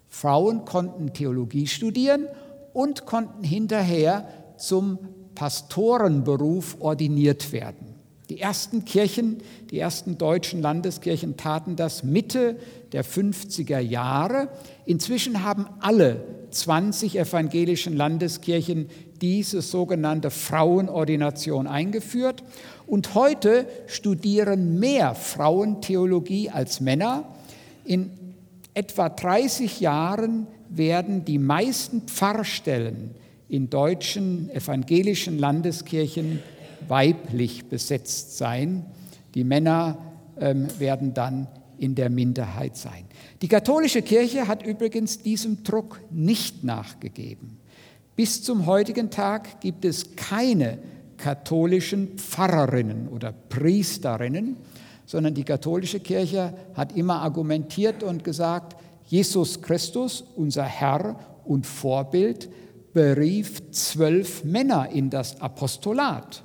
Frauen 0.08 0.64
konnten 0.64 1.12
Theologie 1.12 1.66
studieren 1.66 2.26
und 2.72 3.06
konnten 3.06 3.44
hinterher 3.44 4.28
zum 4.56 4.98
Pastorenberuf 5.40 6.76
ordiniert 6.80 7.50
werden. 7.50 7.94
Die 8.28 8.42
ersten 8.42 8.84
Kirchen, 8.84 9.38
die 9.70 9.78
ersten 9.78 10.18
deutschen 10.18 10.60
Landeskirchen 10.60 11.38
taten 11.38 11.76
das 11.76 12.04
Mitte 12.04 12.56
der 12.92 13.06
50er 13.06 13.78
Jahre. 13.78 14.48
Inzwischen 14.84 15.42
haben 15.42 15.66
alle 15.80 16.22
20 16.50 17.18
evangelischen 17.18 17.96
Landeskirchen 17.96 18.90
diese 19.22 19.62
sogenannte 19.62 20.30
Frauenordination 20.30 21.66
eingeführt. 21.66 22.42
Und 22.86 23.14
heute 23.14 23.66
studieren 23.86 24.78
mehr 24.78 25.14
Frauen 25.14 25.80
Theologie 25.80 26.50
als 26.50 26.80
Männer. 26.80 27.24
In 27.86 28.10
etwa 28.74 29.08
30 29.08 29.80
Jahren 29.80 30.48
werden 30.68 31.24
die 31.24 31.38
meisten 31.38 32.02
Pfarrstellen 32.02 33.14
in 33.50 33.68
deutschen 33.68 34.48
evangelischen 34.50 35.38
Landeskirchen 35.38 36.40
weiblich 36.88 37.66
besetzt 37.66 38.38
sein. 38.38 38.86
Die 39.34 39.44
Männer 39.44 39.98
ähm, 40.38 40.68
werden 40.78 41.14
dann 41.14 41.48
in 41.76 41.94
der 41.94 42.10
Minderheit 42.10 42.76
sein. 42.76 43.04
Die 43.42 43.48
katholische 43.48 44.02
Kirche 44.02 44.46
hat 44.46 44.64
übrigens 44.64 45.22
diesem 45.22 45.64
Druck 45.64 46.00
nicht 46.10 46.62
nachgegeben. 46.62 47.58
Bis 48.16 48.42
zum 48.42 48.66
heutigen 48.66 49.10
Tag 49.10 49.60
gibt 49.60 49.84
es 49.84 50.14
keine 50.14 50.78
katholischen 51.16 52.18
Pfarrerinnen 52.18 53.08
oder 53.08 53.32
Priesterinnen, 53.32 54.56
sondern 55.06 55.34
die 55.34 55.44
katholische 55.44 56.00
Kirche 56.00 56.54
hat 56.74 56.96
immer 56.96 57.22
argumentiert 57.22 58.02
und 58.02 58.22
gesagt, 58.22 58.76
Jesus 59.06 59.60
Christus, 59.60 60.22
unser 60.36 60.64
Herr 60.64 61.18
und 61.44 61.66
Vorbild, 61.66 62.48
berief 62.92 63.70
zwölf 63.70 64.44
Männer 64.44 64.90
in 64.90 65.10
das 65.10 65.40
Apostolat 65.40 66.42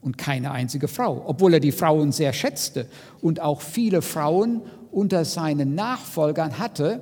und 0.00 0.18
keine 0.18 0.50
einzige 0.50 0.88
Frau, 0.88 1.24
obwohl 1.26 1.54
er 1.54 1.60
die 1.60 1.72
Frauen 1.72 2.12
sehr 2.12 2.32
schätzte 2.32 2.86
und 3.20 3.40
auch 3.40 3.60
viele 3.60 4.02
Frauen 4.02 4.62
unter 4.90 5.24
seinen 5.24 5.74
Nachfolgern 5.74 6.58
hatte. 6.58 7.00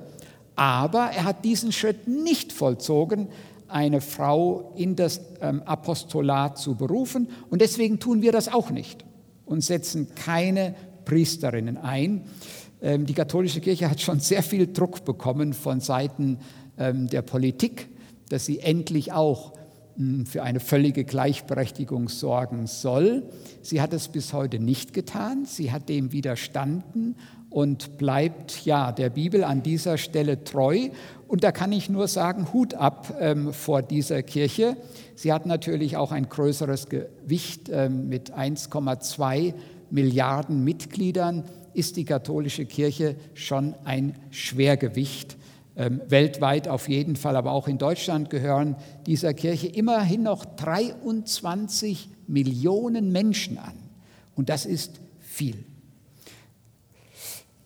Aber 0.57 1.11
er 1.14 1.25
hat 1.25 1.45
diesen 1.45 1.73
Schritt 1.73 2.09
nicht 2.09 2.53
vollzogen, 2.53 3.29
eine 3.69 4.00
Frau 4.00 4.73
in 4.76 4.95
das 4.95 5.21
ähm, 5.41 5.62
Apostolat 5.64 6.59
zu 6.59 6.76
berufen. 6.76 7.29
Und 7.50 7.61
deswegen 7.61 7.99
tun 7.99 8.23
wir 8.23 8.31
das 8.31 8.49
auch 8.49 8.71
nicht 8.71 9.05
und 9.47 9.62
setzen 9.62 10.14
keine 10.14 10.75
Priesterinnen 11.05 11.76
ein. 11.76 12.23
Ähm, 12.81 13.05
die 13.07 13.14
katholische 13.14 13.61
Kirche 13.61 13.91
hat 13.91 14.00
schon 14.00 14.21
sehr 14.21 14.43
viel 14.43 14.73
Druck 14.73 15.05
bekommen 15.05 15.55
von 15.55 15.81
Seiten 15.81 16.38
ähm, 16.79 17.09
der 17.09 17.23
Politik 17.23 17.88
dass 18.28 18.47
sie 18.47 18.61
endlich 18.61 19.12
auch 19.12 19.52
hm, 19.97 20.26
für 20.26 20.43
eine 20.43 20.61
völlige 20.61 21.04
Gleichberechtigung 21.04 22.09
sorgen 22.09 22.66
soll. 22.66 23.25
Sie 23.62 23.81
hat 23.81 23.93
es 23.93 24.09
bis 24.09 24.33
heute 24.33 24.59
nicht 24.59 24.93
getan. 24.93 25.45
Sie 25.45 25.71
hat 25.71 25.88
dem 25.88 26.12
widerstanden 26.12 27.16
und 27.54 27.99
bleibt 27.99 28.64
ja 28.64 28.90
der 28.90 29.11
Bibel 29.11 29.45
an 29.45 29.62
dieser 29.62 29.97
Stelle 29.97 30.43
treu. 30.43 30.88
Und 31.28 31.45
da 31.45 31.52
kann 31.52 31.71
ich 31.71 31.88
nur 31.88 32.09
sagen, 32.09 32.52
Hut 32.52 32.75
ab 32.75 33.14
ähm, 33.21 33.52
vor 33.52 33.83
dieser 33.83 34.25
Kirche. 34.25 34.76
Sie 35.14 35.33
hat 35.33 35.47
natürlich 35.47 35.97
auch 35.97 36.11
ein 36.11 36.28
größeres 36.28 36.88
Gewicht 36.88 37.71
ähm, 37.73 38.09
mit 38.09 38.35
1,2 38.35 39.54
Milliarden 39.90 40.64
Mitgliedern. 40.64 41.45
Ist 41.73 41.97
die 41.97 42.04
katholische 42.04 42.66
Kirche 42.66 43.14
schon 43.35 43.76
ein 43.85 44.16
Schwergewicht 44.31 45.37
weltweit 45.76 46.69
auf 46.69 46.88
jeden 46.88 47.16
Fall, 47.16 47.37
aber 47.37 47.52
auch 47.52 47.66
in 47.66 47.78
Deutschland 47.78 48.31
gehören 48.31 48.76
dieser 49.07 49.35
Kirche 49.35 49.66
immerhin 49.66 50.23
noch 50.23 50.45
23 50.45 52.09
Millionen 52.28 53.11
Menschen 53.11 53.59
an. 53.59 53.75
Und 54.37 54.49
das 54.49 54.66
ist 54.66 55.00
viel. 55.21 55.64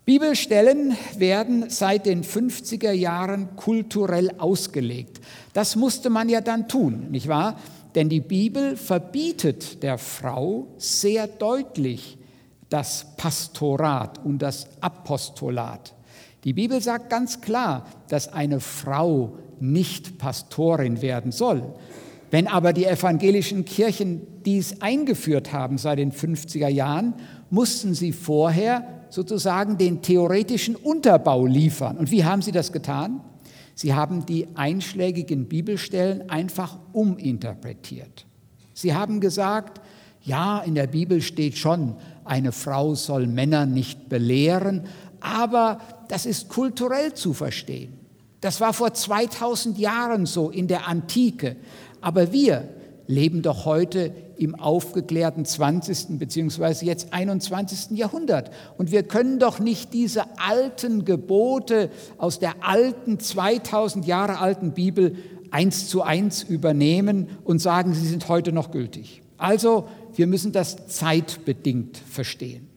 Bibelstellen 0.07 0.97
werden 1.19 1.69
seit 1.69 2.07
den 2.07 2.25
50er 2.25 2.93
Jahren 2.93 3.57
kulturell 3.57 4.31
ausgelegt. 4.39 5.21
Das 5.53 5.77
musste 5.77 6.09
man 6.09 6.31
ja 6.31 6.41
dann 6.41 6.67
tun, 6.67 7.11
nicht 7.11 7.29
wahr? 7.29 7.59
Denn 7.95 8.09
die 8.09 8.21
Bibel 8.21 8.77
verbietet 8.77 9.83
der 9.83 9.99
Frau 9.99 10.69
sehr 10.79 11.27
deutlich 11.27 12.17
das 12.71 13.07
Pastorat 13.19 14.25
und 14.25 14.39
das 14.39 14.69
Apostolat. 14.81 15.95
Die 16.45 16.53
Bibel 16.53 16.81
sagt 16.81 17.11
ganz 17.11 17.41
klar, 17.41 17.87
dass 18.09 18.33
eine 18.33 18.61
Frau 18.61 19.39
nicht 19.61 20.19
Pastorin 20.19 21.03
werden 21.03 21.33
soll. 21.33 21.63
Wenn 22.31 22.47
aber 22.47 22.73
die 22.73 22.85
evangelischen 22.85 23.65
Kirchen 23.65 24.43
dies 24.45 24.81
eingeführt 24.81 25.53
haben 25.53 25.79
seit 25.79 25.99
den 25.99 26.13
50er 26.13 26.69
Jahren, 26.69 27.15
mussten 27.51 27.95
sie 27.95 28.13
vorher 28.13 28.87
sozusagen 29.11 29.79
den 29.79 30.03
theoretischen 30.03 30.77
Unterbau 30.77 31.47
liefern. 31.47 31.97
Und 31.97 32.11
wie 32.11 32.25
haben 32.25 32.43
sie 32.43 32.53
das 32.53 32.73
getan? 32.73 33.21
Sie 33.75 33.95
haben 33.95 34.27
die 34.27 34.49
einschlägigen 34.55 35.47
Bibelstellen 35.47 36.29
einfach 36.29 36.79
uminterpretiert. 36.93 38.27
Sie 38.75 38.95
haben 38.95 39.21
gesagt, 39.21 39.81
ja, 40.23 40.59
in 40.59 40.75
der 40.75 40.89
Bibel 40.89 41.23
steht 41.23 41.57
schon, 41.57 41.95
eine 42.25 42.53
Frau 42.53 42.95
soll 42.95 43.27
Männer 43.27 43.67
nicht 43.67 44.09
belehren, 44.09 44.83
aber 45.21 45.79
das 46.09 46.27
ist 46.27 46.49
kulturell 46.49 47.15
zu 47.15 47.33
verstehen. 47.33 47.95
Das 48.41 48.61
war 48.61 48.73
vor 48.73 48.95
2000 48.95 49.79
Jahren 49.79 50.27
so 50.27 50.51
in 50.51 50.69
der 50.69 50.87
Antike. 50.87 51.57
Aber 52.01 52.33
wir 52.33 52.69
leben 53.09 53.43
doch 53.43 53.65
heute 53.65 54.13
im 54.37 54.55
aufgeklärten 54.55 55.45
20. 55.45 56.19
bzw. 56.19 56.85
jetzt 56.85 57.13
21. 57.13 57.99
Jahrhundert. 57.99 58.51
Und 58.77 58.93
wir 58.93 59.03
können 59.03 59.39
doch 59.39 59.59
nicht 59.59 59.93
diese 59.93 60.39
alten 60.39 61.05
Gebote 61.05 61.91
aus 62.19 62.39
der 62.39 62.63
alten, 62.65 63.19
2000 63.19 64.07
Jahre 64.07 64.39
alten 64.39 64.73
Bibel 64.73 65.17
eins 65.51 65.89
zu 65.89 66.03
eins 66.03 66.43
übernehmen 66.43 67.29
und 67.45 67.61
sagen, 67.61 67.95
sie 67.95 68.07
sind 68.07 68.29
heute 68.29 68.53
noch 68.53 68.71
gültig. 68.71 69.23
Also, 69.39 69.89
wir 70.15 70.27
müssen 70.27 70.53
das 70.53 70.89
zeitbedingt 70.89 71.97
verstehen. 71.97 72.68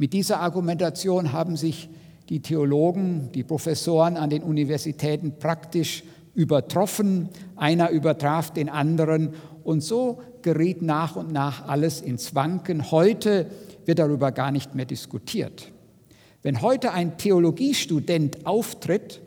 Mit 0.00 0.14
dieser 0.14 0.40
Argumentation 0.40 1.32
haben 1.32 1.58
sich 1.58 1.90
die 2.30 2.40
Theologen, 2.40 3.28
die 3.34 3.42
Professoren 3.42 4.16
an 4.16 4.30
den 4.30 4.42
Universitäten 4.42 5.34
praktisch 5.38 6.04
übertroffen. 6.34 7.28
Einer 7.54 7.90
übertraf 7.90 8.50
den 8.50 8.70
anderen 8.70 9.34
und 9.62 9.82
so 9.82 10.22
geriet 10.40 10.80
nach 10.80 11.16
und 11.16 11.32
nach 11.32 11.68
alles 11.68 12.00
ins 12.00 12.34
Wanken. 12.34 12.90
Heute 12.90 13.50
wird 13.84 13.98
darüber 13.98 14.32
gar 14.32 14.52
nicht 14.52 14.74
mehr 14.74 14.86
diskutiert. 14.86 15.70
Wenn 16.42 16.62
heute 16.62 16.92
ein 16.92 17.18
Theologiestudent 17.18 18.46
auftritt 18.46 19.20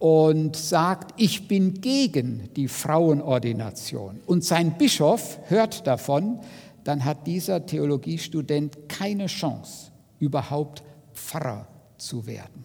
und 0.00 0.56
sagt, 0.56 1.14
ich 1.16 1.46
bin 1.46 1.80
gegen 1.80 2.50
die 2.56 2.66
Frauenordination 2.66 4.18
und 4.26 4.42
sein 4.42 4.76
Bischof 4.78 5.38
hört 5.46 5.86
davon, 5.86 6.40
dann 6.86 7.04
hat 7.04 7.26
dieser 7.26 7.66
Theologiestudent 7.66 8.88
keine 8.88 9.26
Chance, 9.26 9.90
überhaupt 10.20 10.84
Pfarrer 11.14 11.66
zu 11.98 12.26
werden. 12.26 12.64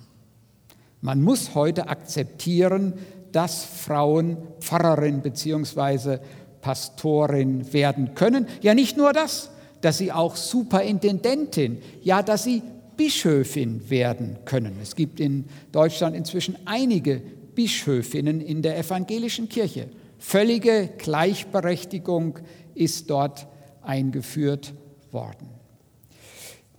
Man 1.02 1.24
muss 1.24 1.56
heute 1.56 1.90
akzeptieren, 1.90 2.94
dass 3.32 3.64
Frauen 3.64 4.38
Pfarrerin 4.60 5.22
bzw. 5.22 6.20
Pastorin 6.62 7.74
werden 7.74 8.14
können. 8.14 8.46
Ja, 8.62 8.76
nicht 8.76 8.96
nur 8.96 9.12
das, 9.12 9.50
dass 9.82 9.98
sie 9.98 10.12
auch 10.12 10.36
Superintendentin, 10.36 11.82
ja, 12.04 12.22
dass 12.22 12.44
sie 12.44 12.62
Bischöfin 12.98 13.90
werden 13.90 14.38
können. 14.46 14.78
Es 14.80 14.96
gibt 14.96 15.20
in 15.20 15.46
Deutschland 15.72 16.16
inzwischen 16.16 16.56
einige 16.66 17.20
Bischöfinnen 17.56 18.40
in 18.40 18.62
der 18.62 18.78
evangelischen 18.78 19.50
Kirche. 19.50 19.90
Völlige 20.20 20.92
Gleichberechtigung 21.00 22.38
ist 22.76 23.10
dort 23.10 23.48
eingeführt 23.82 24.74
worden. 25.12 25.50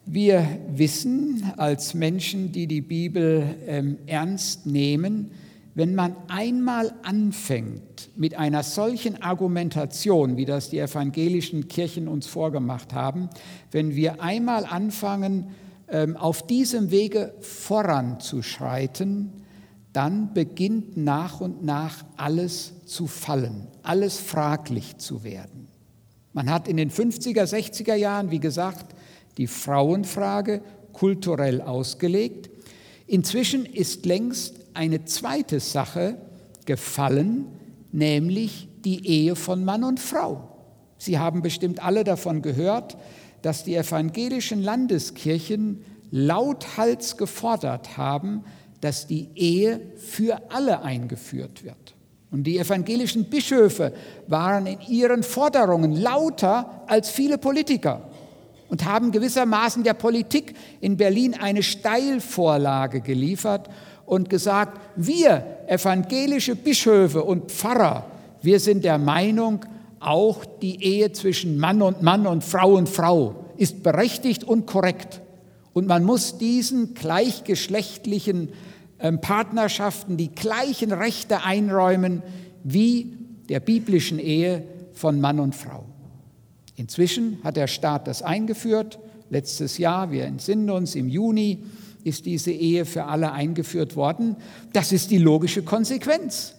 Wir 0.04 0.47
wissen 0.68 1.52
als 1.56 1.94
Menschen, 1.94 2.50
die 2.50 2.66
die 2.66 2.80
Bibel 2.80 3.54
ähm, 3.66 3.99
ernst 4.06 4.66
nehmen, 4.66 5.30
wenn 5.75 5.94
man 5.94 6.16
einmal 6.28 6.92
anfängt 7.02 8.11
mit 8.16 8.35
einer 8.35 8.62
solchen 8.62 9.23
Argumentation, 9.23 10.37
wie 10.37 10.44
das 10.44 10.71
die 10.71 10.78
evangelischen 10.78 11.68
Kirchen 11.68 12.09
uns 12.09 12.26
vorgemacht 12.26 12.92
haben, 12.92 13.30
wenn 13.71 13.94
wir 13.94 14.21
einmal 14.23 14.66
anfangen, 14.66 15.47
ähm, 15.88 16.16
auf 16.16 16.47
diesem 16.47 16.90
Wege 16.90 17.35
voranzuschreiten, 17.40 19.30
dann 19.92 20.32
beginnt 20.35 20.97
nach 20.97 21.40
und 21.40 21.62
nach 21.64 22.04
alles 22.16 22.85
zu 22.87 23.06
fallen, 23.06 23.68
alles 23.82 24.18
fraglich 24.18 24.97
zu 24.97 25.23
werden. 25.23 25.51
Man 26.33 26.51
hat 26.51 26.69
in 26.69 26.77
den 26.77 26.91
50er, 26.91 27.43
60er 27.43 27.95
Jahren, 27.95 28.31
wie 28.31 28.41
gesagt, 28.41 28.95
die 29.37 29.47
Frauenfrage 29.47 30.62
kulturell 30.93 31.61
ausgelegt. 31.61 32.51
Inzwischen 33.07 33.67
ist 33.67 34.07
längst 34.07 34.55
eine 34.75 35.05
zweite 35.05 35.61
Sache 35.61 36.17
gefallen, 36.65 37.47
nämlich 37.91 38.69
die 38.85 39.07
Ehe 39.07 39.37
von 39.37 39.65
Mann 39.65 39.85
und 39.85 40.01
Frau. 40.01 40.49
Sie 40.99 41.19
haben 41.19 41.43
bestimmt 41.43 41.85
alle 41.85 42.05
davon 42.05 42.43
gehört, 42.43 42.97
dass 43.43 43.65
die 43.65 43.75
evangelischen 43.75 44.62
Landeskirchen 44.62 45.85
lauthals 46.11 47.17
gefordert 47.17 47.97
haben, 47.97 48.45
dass 48.81 49.07
die 49.07 49.29
Ehe 49.35 49.81
für 49.97 50.41
alle 50.51 50.83
eingeführt 50.83 51.65
wird. 51.65 51.82
Und 52.33 52.45
die 52.45 52.59
evangelischen 52.59 53.27
Bischöfe 53.27 53.93
waren 54.27 54.67
in 54.67 54.81
ihren 54.89 55.23
Forderungen 55.23 55.95
lauter 55.95 56.83
als 56.87 57.11
viele 57.11 57.37
Politiker 57.37 58.09
und 58.71 58.87
haben 58.87 59.12
gewissermaßen 59.12 59.85
der 59.85 59.93
Politik 59.93 60.55
in 60.81 60.97
Berlin 60.97 61.35
eine 61.39 61.62
Steilvorlage 61.62 63.03
geliefert 63.03 63.69
und 64.07 64.31
gesagt, 64.31 64.81
wir 64.97 65.45
evangelische 65.67 66.57
Bischöfe 66.57 67.23
und 67.23 67.53
Pfarrer, 67.53 68.07
wir 68.41 68.61
sind 68.61 68.83
der 68.83 68.97
Meinung, 68.97 69.67
auch 70.01 70.47
die 70.47 70.83
Ehe 70.83 71.12
zwischen 71.12 71.59
Mann 71.59 71.83
und 71.83 72.01
Mann 72.01 72.27
und 72.27 72.43
Frau 72.43 72.73
und 72.73 72.89
Frau 72.89 73.45
ist 73.59 73.83
berechtigt 73.83 74.43
und 74.43 74.67
korrekt. 74.67 75.21
Und 75.75 75.87
man 75.87 76.03
muss 76.03 76.39
diesen 76.39 76.95
gleichgeschlechtlichen 76.95 78.49
Partnerschaften 79.21 80.16
die 80.16 80.30
gleichen 80.30 80.92
Rechte 80.92 81.42
einräumen 81.42 82.23
wie 82.62 83.18
der 83.49 83.61
biblischen 83.61 84.18
Ehe 84.18 84.64
von 84.92 85.21
Mann 85.21 85.40
und 85.40 85.54
Frau. 85.54 85.85
Inzwischen 86.76 87.38
hat 87.42 87.56
der 87.56 87.66
Staat 87.66 88.06
das 88.06 88.23
eingeführt. 88.23 88.99
Letztes 89.30 89.78
Jahr, 89.78 90.11
wir 90.11 90.25
entsinnen 90.25 90.71
uns, 90.71 90.94
im 90.94 91.09
Juni 91.09 91.64
ist 92.04 92.26
diese 92.26 92.50
Ehe 92.50 92.85
für 92.85 93.04
alle 93.04 93.32
eingeführt 93.32 93.97
worden. 93.97 94.37
Das 94.73 94.92
ist 94.92 95.11
die 95.11 95.18
logische 95.18 95.62
Konsequenz. 95.62 96.54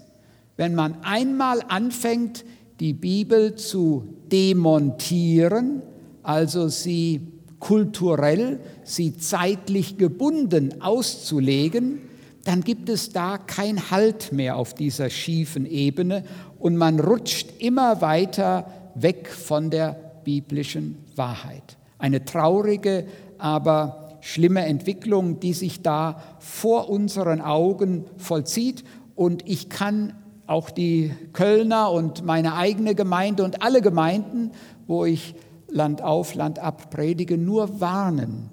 Wenn 0.55 0.75
man 0.75 1.03
einmal 1.03 1.61
anfängt, 1.67 2.45
die 2.79 2.93
Bibel 2.93 3.55
zu 3.55 4.07
demontieren, 4.31 5.81
also 6.21 6.67
sie 6.67 7.21
kulturell, 7.59 8.59
sie 8.83 9.17
zeitlich 9.17 9.97
gebunden 9.97 10.81
auszulegen, 10.81 11.99
dann 12.43 12.61
gibt 12.61 12.89
es 12.89 13.09
da 13.09 13.37
kein 13.37 13.89
Halt 13.89 14.31
mehr 14.31 14.57
auf 14.57 14.73
dieser 14.73 15.09
schiefen 15.09 15.65
Ebene 15.65 16.23
und 16.59 16.75
man 16.75 16.99
rutscht 16.99 17.51
immer 17.59 18.01
weiter 18.01 18.67
weg 18.95 19.29
von 19.29 19.69
der 19.69 19.95
biblischen 20.23 20.97
Wahrheit. 21.15 21.77
Eine 21.97 22.25
traurige, 22.25 23.05
aber 23.37 24.17
schlimme 24.21 24.65
Entwicklung, 24.65 25.39
die 25.39 25.53
sich 25.53 25.81
da 25.81 26.21
vor 26.39 26.89
unseren 26.89 27.41
Augen 27.41 28.05
vollzieht. 28.17 28.83
Und 29.15 29.47
ich 29.47 29.69
kann 29.69 30.13
auch 30.47 30.69
die 30.69 31.13
Kölner 31.33 31.91
und 31.91 32.23
meine 32.25 32.55
eigene 32.55 32.95
Gemeinde 32.95 33.43
und 33.43 33.61
alle 33.61 33.81
Gemeinden, 33.81 34.51
wo 34.87 35.05
ich 35.05 35.35
Land 35.69 36.01
auf, 36.01 36.35
Land 36.35 36.59
ab 36.59 36.89
predige, 36.89 37.37
nur 37.37 37.79
warnen, 37.79 38.49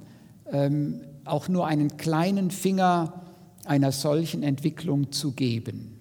ähm, 0.51 1.03
auch 1.25 1.49
nur 1.49 1.67
einen 1.67 1.97
kleinen 1.97 2.51
Finger 2.51 3.30
einer 3.71 3.93
solchen 3.93 4.43
Entwicklung 4.43 5.13
zu 5.13 5.31
geben. 5.31 5.97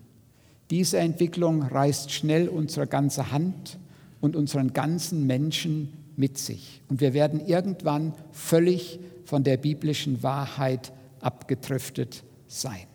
Diese 0.71 0.97
Entwicklung 0.97 1.61
reißt 1.61 2.11
schnell 2.11 2.49
unsere 2.49 2.87
ganze 2.87 3.31
Hand 3.31 3.77
und 4.21 4.35
unseren 4.35 4.73
ganzen 4.73 5.27
Menschen 5.27 5.93
mit 6.15 6.39
sich. 6.39 6.81
Und 6.89 6.99
wir 6.99 7.13
werden 7.13 7.45
irgendwann 7.45 8.13
völlig 8.31 8.99
von 9.23 9.43
der 9.43 9.57
biblischen 9.57 10.23
Wahrheit 10.23 10.91
abgedriftet 11.21 12.23
sein. 12.47 12.87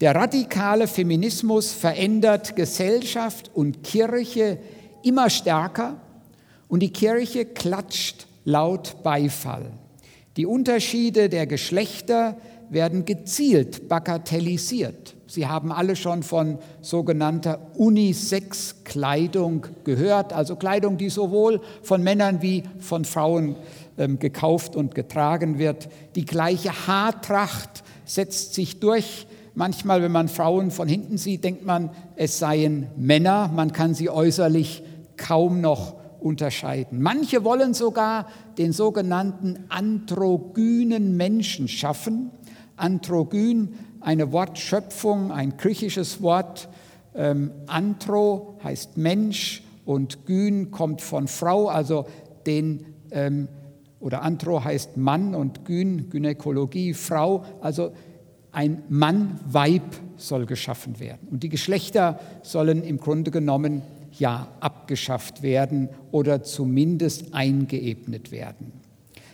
Der 0.00 0.14
radikale 0.14 0.86
Feminismus 0.86 1.70
verändert 1.70 2.56
Gesellschaft 2.56 3.50
und 3.52 3.82
Kirche 3.82 4.56
immer 5.02 5.28
stärker 5.28 6.00
und 6.68 6.80
die 6.80 6.94
Kirche 6.94 7.44
klatscht 7.44 8.26
laut 8.46 9.02
Beifall. 9.02 9.70
Die 10.38 10.46
Unterschiede 10.46 11.28
der 11.28 11.46
Geschlechter 11.46 12.38
werden 12.70 13.04
gezielt 13.04 13.88
bagatellisiert. 13.88 15.16
Sie 15.26 15.46
haben 15.46 15.70
alle 15.70 15.94
schon 15.94 16.22
von 16.22 16.58
sogenannter 16.80 17.70
Unisex-Kleidung 17.76 19.66
gehört, 19.84 20.32
also 20.32 20.56
Kleidung, 20.56 20.96
die 20.96 21.08
sowohl 21.08 21.60
von 21.82 22.02
Männern 22.02 22.42
wie 22.42 22.64
von 22.80 23.04
Frauen 23.04 23.56
ähm, 23.96 24.18
gekauft 24.18 24.74
und 24.74 24.94
getragen 24.94 25.58
wird. 25.58 25.88
Die 26.16 26.24
gleiche 26.24 26.86
Haartracht 26.86 27.84
setzt 28.04 28.54
sich 28.54 28.80
durch. 28.80 29.26
Manchmal, 29.54 30.02
wenn 30.02 30.12
man 30.12 30.28
Frauen 30.28 30.70
von 30.70 30.88
hinten 30.88 31.18
sieht, 31.18 31.44
denkt 31.44 31.64
man, 31.64 31.90
es 32.16 32.38
seien 32.38 32.88
Männer. 32.96 33.50
Man 33.54 33.72
kann 33.72 33.94
sie 33.94 34.10
äußerlich 34.10 34.82
kaum 35.16 35.60
noch 35.60 35.94
unterscheiden. 36.20 37.00
Manche 37.02 37.44
wollen 37.44 37.74
sogar 37.74 38.26
den 38.58 38.72
sogenannten 38.72 39.64
androgynen 39.68 41.16
Menschen 41.16 41.68
schaffen. 41.68 42.30
Androgyn, 42.80 43.74
eine 44.00 44.32
Wortschöpfung, 44.32 45.30
ein 45.32 45.56
griechisches 45.56 46.22
Wort. 46.22 46.68
Ähm, 47.14 47.50
Andro 47.66 48.58
heißt 48.62 48.96
Mensch 48.96 49.62
und 49.84 50.26
Gyn 50.26 50.70
kommt 50.70 51.02
von 51.02 51.28
Frau, 51.28 51.68
also 51.68 52.06
den, 52.46 52.86
ähm, 53.10 53.48
oder 53.98 54.22
Andro 54.22 54.64
heißt 54.64 54.96
Mann 54.96 55.34
und 55.34 55.64
Gyn, 55.64 56.08
Gynäkologie, 56.10 56.94
Frau, 56.94 57.44
also 57.60 57.92
ein 58.52 58.82
Mann-Weib 58.88 59.82
soll 60.16 60.46
geschaffen 60.46 60.98
werden. 61.00 61.28
Und 61.30 61.42
die 61.42 61.48
Geschlechter 61.48 62.18
sollen 62.42 62.82
im 62.82 62.98
Grunde 62.98 63.30
genommen 63.30 63.82
ja 64.18 64.48
abgeschafft 64.60 65.42
werden 65.42 65.88
oder 66.10 66.42
zumindest 66.42 67.32
eingeebnet 67.32 68.32
werden. 68.32 68.72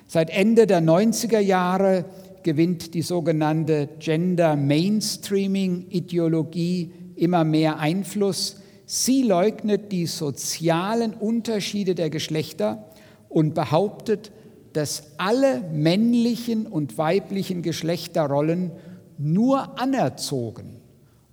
Seit 0.07 0.31
Ende 0.31 0.67
der 0.67 0.81
90er 0.83 1.41
Jahre 1.41 2.05
gewinnt 2.47 2.95
die 2.95 3.03
sogenannte 3.03 3.89
Gender 3.99 4.55
Mainstreaming 4.55 5.87
Ideologie 5.91 6.93
immer 7.17 7.43
mehr 7.43 7.81
Einfluss. 7.81 8.61
Sie 8.85 9.25
leugnet 9.25 9.91
die 9.91 10.07
sozialen 10.07 11.13
Unterschiede 11.13 11.97
der 11.97 12.09
Geschlechter 12.09 12.89
und 13.29 13.57
behauptet, 13.57 14.31
dass 14.75 15.15
alle 15.17 15.61
männlichen 15.73 16.69
und 16.69 16.97
weiblichen 16.99 17.63
Geschlechterrollen 17.63 18.71
nur 19.19 19.81
anerzogen 19.81 20.77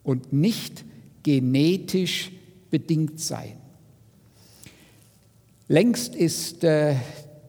und 0.01 0.33
nicht 0.33 0.83
genetisch 1.21 2.31
bedingt 2.71 3.19
seien. 3.19 3.57
Längst 5.67 6.15
ist 6.15 6.63
äh, 6.63 6.95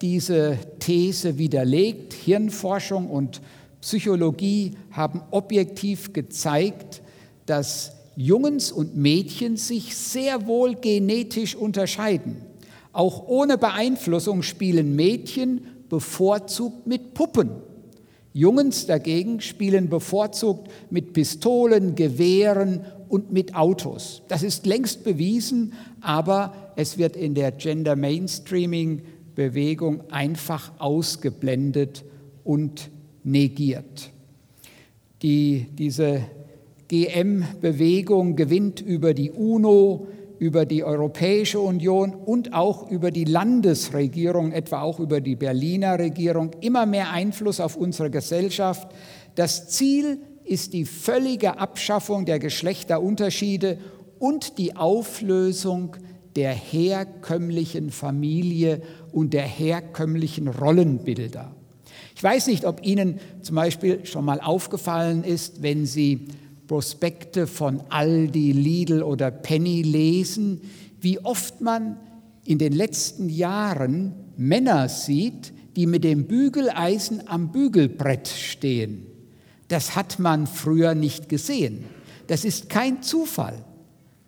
diese 0.05 0.59
These 0.81 1.39
widerlegt. 1.39 2.13
Hirnforschung 2.13 3.09
und 3.09 3.41
Psychologie 3.81 4.73
haben 4.91 5.23
objektiv 5.31 6.13
gezeigt, 6.13 7.01
dass 7.47 7.93
Jungs 8.15 8.71
und 8.71 8.99
Mädchen 8.99 9.57
sich 9.57 9.97
sehr 9.97 10.47
wohl 10.47 10.75
genetisch 10.75 11.57
unterscheiden. 11.57 12.37
Auch 12.93 13.27
ohne 13.29 13.57
Beeinflussung 13.57 14.43
spielen 14.43 14.95
Mädchen 14.95 15.63
bevorzugt 15.89 16.87
mit 16.87 17.15
Puppen. 17.15 17.49
Jungs 18.35 18.85
dagegen 18.85 19.41
spielen 19.41 19.89
bevorzugt 19.89 20.71
mit 20.91 21.15
Pistolen, 21.15 21.95
Gewehren 21.95 22.85
und 23.09 23.33
mit 23.33 23.55
Autos. 23.55 24.21
Das 24.29 24.43
ist 24.43 24.67
längst 24.67 25.03
bewiesen, 25.03 25.73
aber 26.03 26.53
es 26.77 26.99
wird 26.99 27.17
in 27.17 27.35
der 27.35 27.53
Gender 27.53 27.97
Mainstreaming 27.97 29.01
Bewegung 29.35 30.11
einfach 30.11 30.73
ausgeblendet 30.79 32.05
und 32.45 32.91
negiert. 33.23 34.11
Die, 35.23 35.67
diese 35.73 36.23
GM-Bewegung 36.89 38.37
gewinnt 38.37 38.81
über 38.81 39.15
die 39.15 39.31
UNO, 39.31 40.07
über 40.39 40.67
die 40.67 40.85
Europäische 40.85 41.61
Union 41.61 42.13
und 42.13 42.53
auch 42.53 42.91
über 42.91 43.11
die 43.11 43.25
Landesregierung, 43.25 44.53
etwa 44.53 44.83
auch 44.83 45.01
über 45.01 45.21
die 45.21 45.37
Berliner 45.37 45.99
Regierung, 45.99 46.51
immer 46.61 46.87
mehr 46.87 47.11
Einfluss 47.11 47.61
auf 47.61 47.77
unsere 47.77 48.11
Gesellschaft. 48.11 48.89
Das 49.35 49.69
Ziel 49.69 50.19
ist 50.45 50.73
die 50.73 50.85
völlige 50.85 51.59
Abschaffung 51.59 52.27
der 52.27 52.39
Geschlechterunterschiede 52.39 53.79
und 54.19 54.59
die 54.59 54.77
Auflösung 54.77 55.97
der 56.37 56.53
herkömmlichen 56.53 57.91
Familie 57.91 58.83
und 59.13 59.35
der 59.35 59.45
herkömmlichen 59.45 60.49
Rollenbilder. 60.49 61.55
Ich 62.17 62.23
weiß 62.23 62.47
nicht, 62.49 62.65
ob 62.65 62.85
Ihnen 62.85 63.21
zum 63.43 63.57
Beispiel 63.57 64.05
schon 64.07 64.25
mal 64.25 64.41
aufgefallen 64.41 65.25
ist, 65.25 65.63
wenn 65.63 65.87
Sie 65.87 66.29
Prospekte 66.67 67.47
von 67.47 67.83
Aldi, 67.91 68.53
Lidl 68.53 69.03
oder 69.03 69.31
Penny 69.31 69.83
lesen, 69.83 70.61
wie 71.01 71.19
oft 71.21 71.61
man 71.61 71.97
in 72.45 72.59
den 72.59 72.73
letzten 72.73 73.29
Jahren 73.29 74.15
Männer 74.37 74.89
sieht, 74.89 75.53
die 75.77 75.87
mit 75.87 76.05
dem 76.05 76.27
Bügeleisen 76.27 77.29
am 77.29 77.53
Bügelbrett 77.53 78.29
stehen. 78.29 79.07
Das 79.69 79.97
hat 79.97 80.19
man 80.19 80.47
früher 80.47 80.95
nicht 80.95 81.29
gesehen. 81.29 81.85
Das 82.27 82.45
ist 82.45 82.69
kein 82.69 83.03
Zufall. 83.03 83.65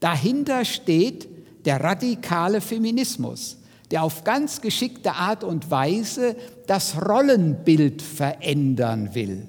Dahinter 0.00 0.64
steht 0.64 1.28
der 1.66 1.82
radikale 1.82 2.60
Feminismus, 2.60 3.58
der 3.90 4.02
auf 4.02 4.24
ganz 4.24 4.60
geschickte 4.60 5.12
Art 5.12 5.44
und 5.44 5.70
Weise 5.70 6.36
das 6.66 6.96
Rollenbild 7.06 8.02
verändern 8.02 9.14
will. 9.14 9.48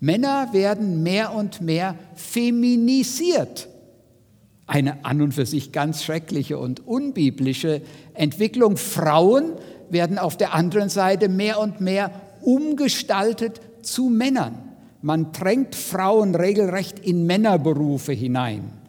Männer 0.00 0.52
werden 0.52 1.02
mehr 1.02 1.34
und 1.34 1.60
mehr 1.60 1.96
feminisiert. 2.14 3.68
Eine 4.66 5.04
an 5.04 5.22
und 5.22 5.32
für 5.32 5.46
sich 5.46 5.72
ganz 5.72 6.04
schreckliche 6.04 6.58
und 6.58 6.86
unbiblische 6.86 7.82
Entwicklung. 8.14 8.76
Frauen 8.76 9.52
werden 9.90 10.18
auf 10.18 10.36
der 10.36 10.54
anderen 10.54 10.88
Seite 10.88 11.28
mehr 11.28 11.58
und 11.60 11.80
mehr 11.80 12.10
umgestaltet 12.42 13.60
zu 13.82 14.10
Männern. 14.10 14.58
Man 15.02 15.32
drängt 15.32 15.74
Frauen 15.74 16.34
regelrecht 16.34 16.98
in 16.98 17.26
Männerberufe 17.26 18.12
hinein. 18.12 18.83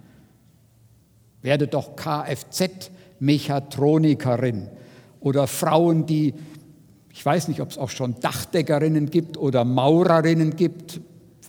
Werde 1.46 1.68
doch 1.68 1.96
Kfz-Mechatronikerin 1.96 4.68
oder 5.20 5.46
Frauen, 5.46 6.08
die 6.08 6.34
ich 7.12 7.24
weiß 7.26 7.50
nicht, 7.50 7.62
ob 7.62 7.70
es 7.70 7.78
auch 7.78 7.92
schon 7.92 8.20
Dachdeckerinnen 8.20 9.12
gibt 9.12 9.38
oder 9.38 9.64
Maurerinnen 9.64 10.56
gibt, 10.58 11.00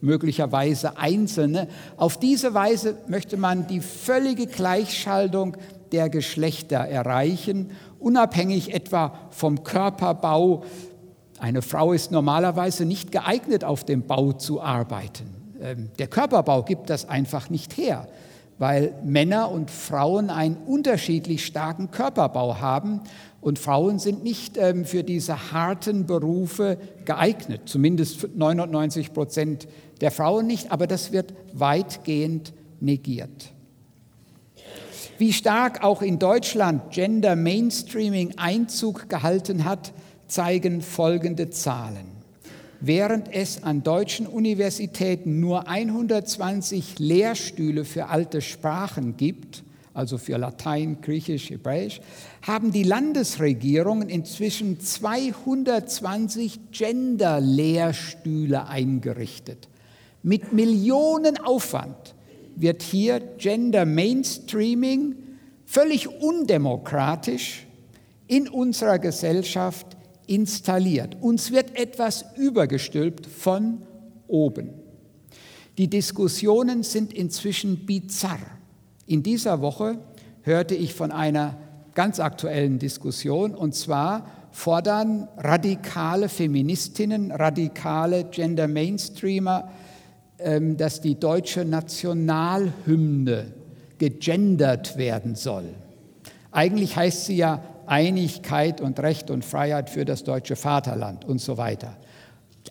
möglicherweise 0.01 0.99
einzelne. 0.99 1.69
Auf 1.97 2.21
diese 2.21 2.53
Weise 2.53 2.99
möchte 3.09 3.39
man 3.39 3.67
die 3.67 3.81
völlige 3.81 4.47
Gleichschaltung 4.47 5.57
der 5.93 6.11
Geschlechter 6.11 6.77
erreichen, 6.77 7.71
unabhängig 7.99 8.75
etwa 8.75 9.15
vom 9.31 9.65
Körperbau. 9.65 10.65
Eine 11.41 11.63
Frau 11.63 11.95
ist 11.95 12.13
normalerweise 12.13 12.85
nicht 12.85 13.13
geeignet, 13.13 13.65
auf 13.65 13.83
dem 13.83 14.03
Bau 14.03 14.33
zu 14.33 14.61
arbeiten. 14.61 15.37
Ähm, 15.61 15.89
der 15.99 16.07
Körperbau 16.07 16.63
gibt 16.65 16.91
das 16.91 17.09
einfach 17.09 17.49
nicht 17.51 17.77
her, 17.77 18.07
weil 18.59 18.95
Männer 19.05 19.51
und 19.51 19.71
Frauen 19.71 20.31
einen 20.31 20.57
unterschiedlich 20.57 21.45
starken 21.45 21.90
Körperbau 21.90 22.61
haben 22.61 23.01
und 23.40 23.59
Frauen 23.59 23.99
sind 23.99 24.25
nicht 24.25 24.57
ähm, 24.57 24.85
für 24.85 25.05
diese 25.05 25.53
harten 25.53 26.07
Berufe 26.07 26.79
geeignet, 27.05 27.62
zumindest 27.66 28.29
99 28.35 29.12
Prozent 29.12 29.69
der 30.01 30.11
Frauen 30.11 30.47
nicht, 30.47 30.73
aber 30.73 30.87
das 30.87 31.12
wird 31.12 31.35
weitgehend 31.53 32.53
negiert. 32.81 33.53
Wie 35.19 35.33
stark 35.33 35.83
auch 35.83 36.03
in 36.03 36.19
Deutschland 36.19 36.90
Gender 36.90 37.37
Mainstreaming 37.37 38.35
Einzug 38.37 39.09
gehalten 39.09 39.64
hat, 39.64 39.92
zeigen 40.27 40.83
folgende 40.83 41.49
Zahlen. 41.51 42.15
Während 42.81 43.33
es 43.33 43.62
an 43.62 43.83
deutschen 43.83 44.27
Universitäten 44.27 45.41
nur 45.41 45.69
120 45.69 46.99
Lehrstühle 46.99 47.85
für 47.85 48.09
alte 48.09 48.41
Sprachen 48.41 49.17
gibt, 49.17 49.62
also 49.95 50.19
für 50.19 50.37
Latein, 50.37 51.01
Griechisch, 51.01 51.49
Hebräisch, 51.51 52.01
haben 52.43 52.71
die 52.71 52.83
Landesregierungen 52.83 54.11
inzwischen 54.11 54.79
220 54.79 56.71
Gender-Lehrstühle 56.71 58.69
eingerichtet. 58.69 59.69
Mit 60.23 60.53
Millionen 60.53 61.39
Aufwand 61.39 62.15
wird 62.57 62.83
hier 62.83 63.21
Gender 63.39 63.87
Mainstreaming 63.87 65.15
völlig 65.65 66.09
undemokratisch 66.21 67.67
in 68.27 68.49
unserer 68.49 68.99
Gesellschaft 68.99 69.96
installiert. 70.27 71.17
Uns 71.21 71.53
wird 71.53 71.79
etwas 71.79 72.25
übergestülpt 72.37 73.27
von 73.27 73.83
oben. 74.29 74.71
Die 75.79 75.89
Diskussionen 75.89 76.83
sind 76.83 77.12
inzwischen 77.12 77.87
bizarr. 77.87 78.39
In 79.07 79.23
dieser 79.23 79.61
Woche 79.61 79.99
hörte 80.43 80.75
ich 80.75 80.95
von 80.95 81.12
einer 81.12 81.59
ganz 81.95 82.19
aktuellen 82.19 82.79
Diskussion 82.79 83.55
und 83.55 83.75
zwar 83.75 84.27
fordern 84.53 85.29
radikale 85.37 86.29
Feministinnen, 86.29 87.31
radikale 87.31 88.25
Gender 88.25 88.69
Mainstreamer, 88.69 89.71
ähm, 90.39 90.77
dass 90.77 91.01
die 91.01 91.19
deutsche 91.19 91.65
Nationalhymne 91.65 93.53
gegendert 93.99 94.97
werden 94.97 95.35
soll. 95.35 95.65
Eigentlich 96.53 96.97
heißt 96.97 97.27
sie 97.27 97.37
ja 97.37 97.62
Einigkeit 97.87 98.81
und 98.81 98.99
Recht 99.01 99.31
und 99.31 99.44
Freiheit 99.44 99.90
für 99.90 100.05
das 100.05 100.25
deutsche 100.25 100.57
Vaterland 100.57 101.25
und 101.25 101.40
so 101.40 101.57
weiter. 101.57 101.96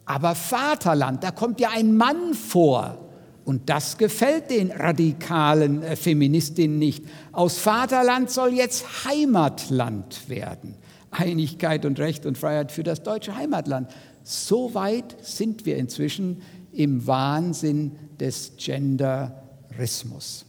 Aber 0.06 0.36
Vaterland, 0.36 1.24
da 1.24 1.32
kommt 1.32 1.60
ja 1.60 1.70
ein 1.74 1.96
Mann 1.96 2.34
vor. 2.34 2.98
Und 3.46 3.70
das 3.70 3.98
gefällt 3.98 4.50
den 4.50 4.72
radikalen 4.72 5.84
äh, 5.84 5.96
Feministinnen 5.96 6.80
nicht. 6.80 7.06
Aus 7.32 7.60
Vaterland 7.60 8.32
soll 8.32 8.54
jetzt 8.54 9.06
Heimatland 9.06 10.28
werden. 10.28 10.76
Einigkeit 11.12 11.86
und 11.86 12.00
Recht 12.00 12.26
und 12.26 12.38
Freiheit 12.38 12.72
für 12.72 12.84
das 12.84 13.04
deutsche 13.04 13.36
Heimatland. 13.36 13.92
So 14.24 14.74
weit 14.74 15.16
sind 15.22 15.66
wir 15.68 15.78
inzwischen 15.78 16.42
im 16.74 17.06
Wahnsinn 17.06 17.92
des 18.20 18.54
Genderismus. 18.58 20.46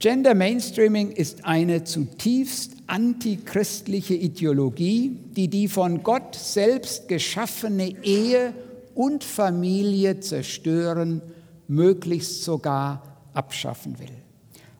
Gender 0.00 0.34
Mainstreaming 0.34 1.10
ist 1.10 1.44
eine 1.44 1.84
zutiefst 1.84 2.72
antichristliche 2.86 4.14
Ideologie, 4.14 5.18
die 5.36 5.48
die 5.48 5.68
von 5.68 6.02
Gott 6.02 6.34
selbst 6.34 7.06
geschaffene 7.06 8.02
Ehe 8.02 8.54
und 8.94 9.24
Familie 9.24 10.18
zerstören, 10.20 11.20
möglichst 11.68 12.44
sogar 12.44 13.02
abschaffen 13.34 13.98
will. 13.98 14.08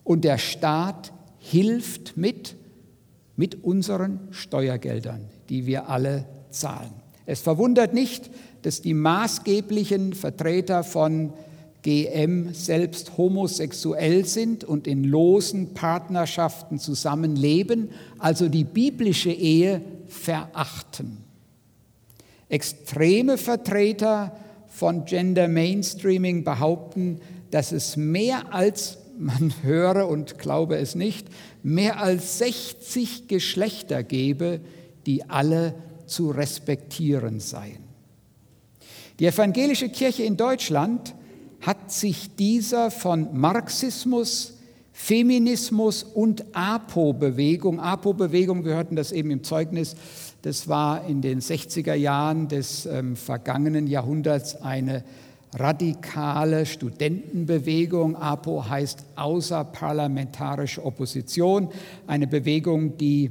Und 0.04 0.24
der 0.24 0.38
Staat 0.38 1.12
hilft 1.38 2.16
mit, 2.16 2.56
mit 3.36 3.62
unseren 3.62 4.20
Steuergeldern, 4.30 5.28
die 5.50 5.66
wir 5.66 5.90
alle 5.90 6.24
zahlen. 6.48 6.94
Es 7.26 7.42
verwundert 7.42 7.92
nicht, 7.92 8.30
dass 8.62 8.80
die 8.80 8.94
maßgeblichen 8.94 10.14
Vertreter 10.14 10.82
von 10.82 11.34
GM 11.82 12.52
selbst 12.52 13.16
homosexuell 13.16 14.24
sind 14.24 14.64
und 14.64 14.86
in 14.86 15.04
losen 15.04 15.74
Partnerschaften 15.74 16.78
zusammenleben, 16.78 17.90
also 18.18 18.48
die 18.48 18.64
biblische 18.64 19.30
Ehe 19.30 19.82
verachten. 20.06 21.18
Extreme 22.48 23.38
Vertreter 23.38 24.36
von 24.68 25.04
Gender 25.04 25.48
Mainstreaming 25.48 26.44
behaupten, 26.44 27.20
dass 27.50 27.72
es 27.72 27.96
mehr 27.96 28.52
als, 28.52 28.98
man 29.18 29.52
höre 29.62 30.08
und 30.08 30.38
glaube 30.38 30.76
es 30.76 30.94
nicht, 30.94 31.28
mehr 31.62 32.00
als 32.00 32.38
60 32.38 33.28
Geschlechter 33.28 34.02
gebe, 34.02 34.60
die 35.06 35.28
alle 35.28 35.74
zu 36.06 36.30
respektieren 36.30 37.40
seien. 37.40 37.84
Die 39.18 39.26
evangelische 39.26 39.90
Kirche 39.90 40.22
in 40.22 40.36
Deutschland 40.36 41.14
hat 41.60 41.92
sich 41.92 42.34
dieser 42.36 42.90
von 42.90 43.28
Marxismus, 43.38 44.54
Feminismus 44.92 46.02
und 46.02 46.44
APO-Bewegung, 46.52 47.80
APO-Bewegung, 47.80 48.64
wir 48.64 48.74
hörten 48.74 48.96
das 48.96 49.12
eben 49.12 49.30
im 49.30 49.42
Zeugnis, 49.44 49.96
das 50.42 50.68
war 50.68 51.06
in 51.06 51.20
den 51.20 51.40
60er 51.40 51.94
Jahren 51.94 52.48
des 52.48 52.86
ähm, 52.86 53.16
vergangenen 53.16 53.86
Jahrhunderts 53.86 54.60
eine 54.62 55.04
radikale 55.54 56.64
Studentenbewegung. 56.64 58.16
APO 58.16 58.68
heißt 58.68 59.04
Außerparlamentarische 59.16 60.84
Opposition, 60.84 61.68
eine 62.06 62.26
Bewegung, 62.26 62.96
die 62.96 63.30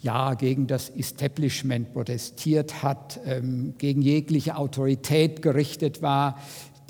ja 0.00 0.34
gegen 0.34 0.66
das 0.66 0.90
Establishment 0.90 1.92
protestiert 1.92 2.82
hat, 2.82 3.20
ähm, 3.24 3.74
gegen 3.78 4.02
jegliche 4.02 4.56
Autorität 4.56 5.42
gerichtet 5.42 6.02
war, 6.02 6.38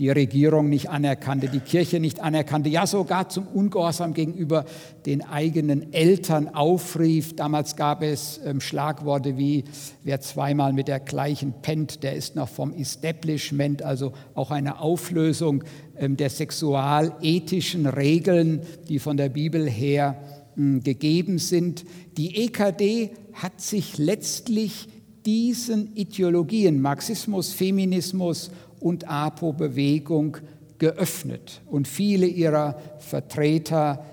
die 0.03 0.11
Regierung 0.11 0.69
nicht 0.69 0.91
anerkannte, 0.91 1.47
die 1.47 1.61
Kirche 1.61 2.01
nicht 2.01 2.19
anerkannte, 2.19 2.69
ja 2.69 2.88
sogar 2.88 3.29
zum 3.29 3.47
Ungehorsam 3.47 4.15
gegenüber 4.15 4.65
den 5.07 5.23
eigenen 5.23 5.93
Eltern 5.93 6.49
aufrief. 6.49 7.37
Damals 7.37 7.77
gab 7.77 8.03
es 8.03 8.41
ähm, 8.45 8.61
Schlagworte 8.61 9.38
wie, 9.38 9.62
wer 10.03 10.21
zweimal 10.21 10.73
mit 10.73 10.88
der 10.88 10.99
gleichen 10.99 11.55
pennt, 11.62 12.03
der 12.03 12.17
ist 12.17 12.35
noch 12.35 12.49
vom 12.49 12.75
Establishment, 12.75 13.85
also 13.85 14.12
auch 14.35 14.51
eine 14.51 14.81
Auflösung 14.81 15.62
ähm, 15.97 16.17
der 16.17 16.31
sexualethischen 16.31 17.87
Regeln, 17.87 18.62
die 18.88 18.99
von 18.99 19.17
der 19.17 19.29
Bibel 19.29 19.71
her 19.71 20.21
hm, 20.57 20.83
gegeben 20.83 21.38
sind. 21.38 21.85
Die 22.17 22.45
EKD 22.45 23.12
hat 23.35 23.61
sich 23.61 23.99
letztlich 23.99 24.88
diesen 25.25 25.95
Ideologien, 25.95 26.81
Marxismus, 26.81 27.53
Feminismus 27.53 28.51
und 28.83 29.09
APO-Bewegung 29.09 30.38
geöffnet. 30.79 31.61
Und 31.66 31.88
viele 31.88 32.27
ihrer 32.27 32.79
Vertreter 32.99 34.05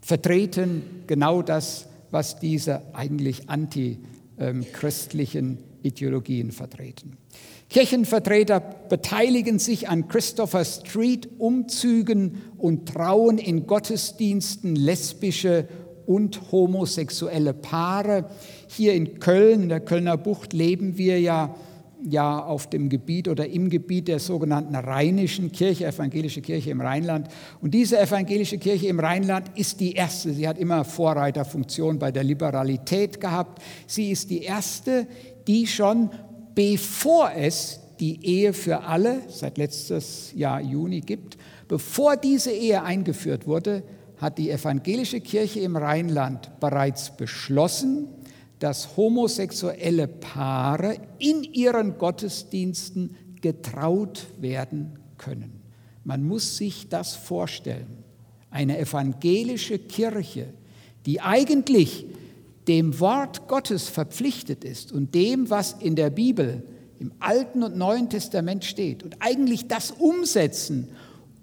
vertreten 0.00 1.04
genau 1.06 1.42
das, 1.42 1.86
was 2.10 2.38
diese 2.38 2.94
eigentlich 2.94 3.48
antichristlichen 3.48 5.58
Ideologien 5.82 6.52
vertreten. 6.52 7.16
Kirchenvertreter 7.68 8.60
beteiligen 8.88 9.58
sich 9.58 9.88
an 9.88 10.08
Christopher 10.08 10.64
Street 10.64 11.28
Umzügen 11.38 12.42
und 12.58 12.88
trauen 12.88 13.38
in 13.38 13.66
Gottesdiensten 13.66 14.74
lesbische 14.74 15.68
und 16.06 16.50
homosexuelle 16.50 17.54
Paare. 17.54 18.24
Hier 18.66 18.94
in 18.94 19.20
Köln, 19.20 19.62
in 19.62 19.68
der 19.68 19.78
Kölner 19.80 20.16
Bucht, 20.16 20.52
leben 20.52 20.98
wir 20.98 21.20
ja 21.20 21.54
ja 22.08 22.42
auf 22.42 22.68
dem 22.70 22.88
Gebiet 22.88 23.28
oder 23.28 23.48
im 23.48 23.70
Gebiet 23.70 24.08
der 24.08 24.18
sogenannten 24.18 24.74
Rheinischen 24.74 25.52
Kirche, 25.52 25.86
evangelische 25.86 26.40
Kirche 26.40 26.70
im 26.70 26.80
Rheinland. 26.80 27.28
Und 27.60 27.72
diese 27.72 27.98
evangelische 27.98 28.58
Kirche 28.58 28.88
im 28.88 29.00
Rheinland 29.00 29.50
ist 29.56 29.80
die 29.80 29.92
erste. 29.92 30.32
Sie 30.32 30.46
hat 30.48 30.58
immer 30.58 30.84
Vorreiterfunktion 30.84 31.98
bei 31.98 32.10
der 32.10 32.24
Liberalität 32.24 33.20
gehabt. 33.20 33.62
Sie 33.86 34.10
ist 34.10 34.30
die 34.30 34.42
erste, 34.42 35.06
die 35.46 35.66
schon 35.66 36.10
bevor 36.54 37.32
es 37.36 37.80
die 38.00 38.24
Ehe 38.24 38.52
für 38.52 38.82
alle 38.84 39.22
seit 39.28 39.58
letztes 39.58 40.32
Jahr 40.34 40.60
Juni 40.60 41.00
gibt, 41.00 41.36
bevor 41.68 42.16
diese 42.16 42.50
Ehe 42.50 42.82
eingeführt 42.82 43.46
wurde, 43.46 43.82
hat 44.16 44.38
die 44.38 44.50
evangelische 44.50 45.20
Kirche 45.20 45.60
im 45.60 45.76
Rheinland 45.76 46.50
bereits 46.60 47.16
beschlossen, 47.16 48.08
dass 48.60 48.96
homosexuelle 48.96 50.06
Paare 50.06 50.98
in 51.18 51.42
ihren 51.42 51.98
Gottesdiensten 51.98 53.16
getraut 53.40 54.26
werden 54.38 54.98
können. 55.16 55.60
Man 56.04 56.22
muss 56.22 56.58
sich 56.58 56.88
das 56.88 57.14
vorstellen. 57.14 58.04
Eine 58.50 58.78
evangelische 58.78 59.78
Kirche, 59.78 60.52
die 61.06 61.20
eigentlich 61.20 62.06
dem 62.68 63.00
Wort 63.00 63.48
Gottes 63.48 63.88
verpflichtet 63.88 64.64
ist 64.64 64.92
und 64.92 65.14
dem, 65.14 65.48
was 65.48 65.76
in 65.80 65.96
der 65.96 66.10
Bibel, 66.10 66.62
im 66.98 67.12
Alten 67.18 67.62
und 67.62 67.78
Neuen 67.78 68.10
Testament 68.10 68.64
steht 68.64 69.02
und 69.02 69.16
eigentlich 69.20 69.68
das 69.68 69.90
umsetzen 69.90 70.88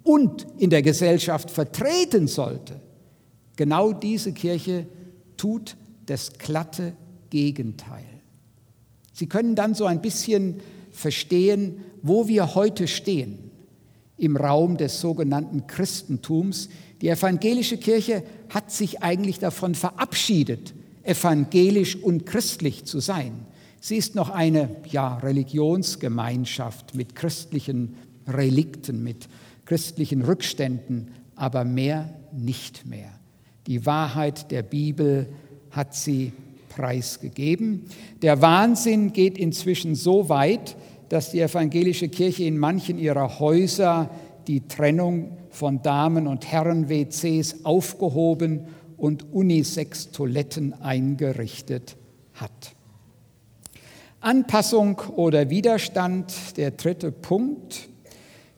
und 0.04 0.46
in 0.58 0.70
der 0.70 0.82
Gesellschaft 0.82 1.50
vertreten 1.50 2.28
sollte, 2.28 2.80
genau 3.56 3.92
diese 3.92 4.32
Kirche 4.32 4.86
tut 5.36 5.76
das 6.06 6.38
glatte 6.38 6.92
Gegenteil. 7.30 8.04
Sie 9.12 9.26
können 9.26 9.54
dann 9.54 9.74
so 9.74 9.86
ein 9.86 10.00
bisschen 10.00 10.60
verstehen, 10.92 11.80
wo 12.02 12.28
wir 12.28 12.54
heute 12.54 12.86
stehen 12.86 13.50
im 14.16 14.36
Raum 14.36 14.76
des 14.76 15.00
sogenannten 15.00 15.66
Christentums. 15.66 16.68
Die 17.00 17.08
evangelische 17.08 17.78
Kirche 17.78 18.22
hat 18.48 18.70
sich 18.70 19.02
eigentlich 19.02 19.38
davon 19.38 19.74
verabschiedet, 19.74 20.74
evangelisch 21.04 21.96
und 21.96 22.26
christlich 22.26 22.84
zu 22.84 23.00
sein. 23.00 23.46
Sie 23.80 23.96
ist 23.96 24.14
noch 24.16 24.30
eine 24.30 24.68
ja, 24.90 25.18
Religionsgemeinschaft 25.18 26.94
mit 26.94 27.14
christlichen 27.14 27.94
Relikten, 28.26 29.02
mit 29.04 29.28
christlichen 29.64 30.22
Rückständen, 30.22 31.12
aber 31.36 31.64
mehr 31.64 32.12
nicht 32.32 32.86
mehr. 32.86 33.10
Die 33.66 33.86
Wahrheit 33.86 34.50
der 34.50 34.62
Bibel 34.62 35.28
hat 35.70 35.94
sie 35.94 36.32
preisgegeben. 36.78 37.86
Der 38.22 38.40
Wahnsinn 38.40 39.12
geht 39.12 39.36
inzwischen 39.36 39.96
so 39.96 40.28
weit, 40.28 40.76
dass 41.08 41.32
die 41.32 41.40
evangelische 41.40 42.08
Kirche 42.08 42.44
in 42.44 42.56
manchen 42.56 42.98
ihrer 42.98 43.40
Häuser 43.40 44.10
die 44.46 44.68
Trennung 44.68 45.36
von 45.50 45.82
Damen- 45.82 46.28
und 46.28 46.46
Herren-WCs 46.46 47.64
aufgehoben 47.64 48.68
und 48.96 49.32
Unisex-Toiletten 49.32 50.80
eingerichtet 50.80 51.96
hat. 52.34 52.74
Anpassung 54.20 55.00
oder 55.16 55.50
Widerstand, 55.50 56.56
der 56.56 56.72
dritte 56.72 57.10
Punkt. 57.10 57.88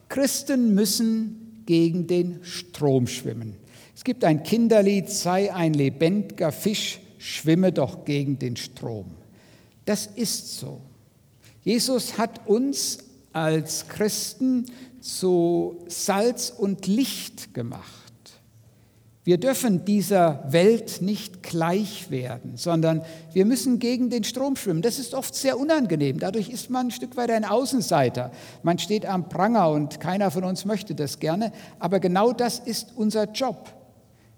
Christen 0.09 0.75
müssen 0.75 1.63
gegen 1.65 2.05
den 2.05 2.39
Strom 2.43 3.07
schwimmen. 3.07 3.55
Es 3.95 4.03
gibt 4.03 4.23
ein 4.23 4.43
Kinderlied, 4.43 5.09
sei 5.09 5.53
ein 5.53 5.73
lebendiger 5.73 6.51
Fisch, 6.51 6.99
schwimme 7.21 7.71
doch 7.71 8.05
gegen 8.05 8.39
den 8.39 8.55
Strom. 8.55 9.05
Das 9.85 10.07
ist 10.07 10.59
so. 10.59 10.81
Jesus 11.63 12.17
hat 12.17 12.47
uns 12.47 12.99
als 13.33 13.87
Christen 13.87 14.65
zu 14.99 15.83
Salz 15.87 16.53
und 16.55 16.87
Licht 16.87 17.53
gemacht. 17.53 18.01
Wir 19.23 19.37
dürfen 19.37 19.85
dieser 19.85 20.43
Welt 20.51 21.03
nicht 21.03 21.43
gleich 21.43 22.09
werden, 22.09 22.57
sondern 22.57 23.03
wir 23.33 23.45
müssen 23.45 23.77
gegen 23.77 24.09
den 24.09 24.23
Strom 24.23 24.55
schwimmen. 24.55 24.81
Das 24.81 24.97
ist 24.97 25.13
oft 25.13 25.35
sehr 25.35 25.59
unangenehm. 25.59 26.19
Dadurch 26.19 26.49
ist 26.49 26.71
man 26.71 26.87
ein 26.87 26.91
Stück 26.91 27.15
weit 27.17 27.29
ein 27.29 27.45
Außenseiter. 27.45 28.31
Man 28.63 28.79
steht 28.79 29.05
am 29.05 29.29
Pranger 29.29 29.69
und 29.69 29.99
keiner 29.99 30.31
von 30.31 30.43
uns 30.43 30.65
möchte 30.65 30.95
das 30.95 31.19
gerne. 31.19 31.51
Aber 31.77 31.99
genau 31.99 32.33
das 32.33 32.57
ist 32.57 32.93
unser 32.95 33.25
Job. 33.31 33.71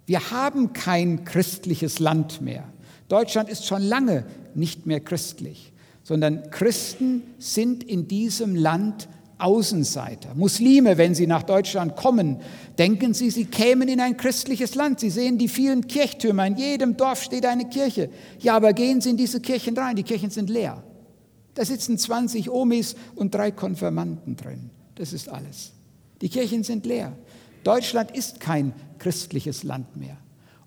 Wir 0.06 0.32
haben 0.32 0.74
kein 0.74 1.24
christliches 1.24 2.00
Land 2.00 2.42
mehr. 2.42 2.73
Deutschland 3.14 3.48
ist 3.48 3.68
schon 3.68 3.84
lange 3.84 4.26
nicht 4.56 4.88
mehr 4.88 5.00
christlich, 5.00 5.72
sondern 6.02 6.50
Christen 6.50 7.22
sind 7.38 7.84
in 7.84 8.08
diesem 8.08 8.56
Land 8.56 9.08
Außenseiter. 9.38 10.34
Muslime, 10.34 10.98
wenn 10.98 11.14
sie 11.14 11.28
nach 11.28 11.44
Deutschland 11.44 11.96
kommen, 11.96 12.40
denken 12.80 13.14
sie, 13.14 13.30
sie 13.30 13.46
kämen 13.46 13.88
in 13.88 14.00
ein 14.00 14.18
christliches 14.18 14.74
Land. 14.74 15.00
Sie 15.00 15.12
sehen 15.12 15.38
die 15.38 15.48
vielen 15.48 15.86
Kirchtürmer, 15.86 16.48
in 16.48 16.58
jedem 16.58 16.98
Dorf 16.98 17.22
steht 17.22 17.46
eine 17.46 17.70
Kirche. 17.70 18.10
Ja, 18.40 18.56
aber 18.56 18.74
gehen 18.74 19.00
Sie 19.00 19.12
in 19.12 19.18
diese 19.18 19.42
Kirchen 19.42 19.78
rein, 19.78 19.96
die 19.96 20.02
Kirchen 20.02 20.32
sind 20.32 20.50
leer. 20.50 20.82
Da 21.54 21.64
sitzen 21.66 22.00
20 22.00 22.50
Omis 22.50 22.96
und 23.16 23.36
drei 23.36 23.52
Konfirmanden 23.52 24.36
drin. 24.38 24.72
Das 24.96 25.14
ist 25.14 25.30
alles. 25.30 25.74
Die 26.20 26.30
Kirchen 26.30 26.64
sind 26.64 26.88
leer. 26.88 27.16
Deutschland 27.64 28.10
ist 28.10 28.40
kein 28.40 28.74
christliches 28.98 29.62
Land 29.62 29.98
mehr. 29.98 30.18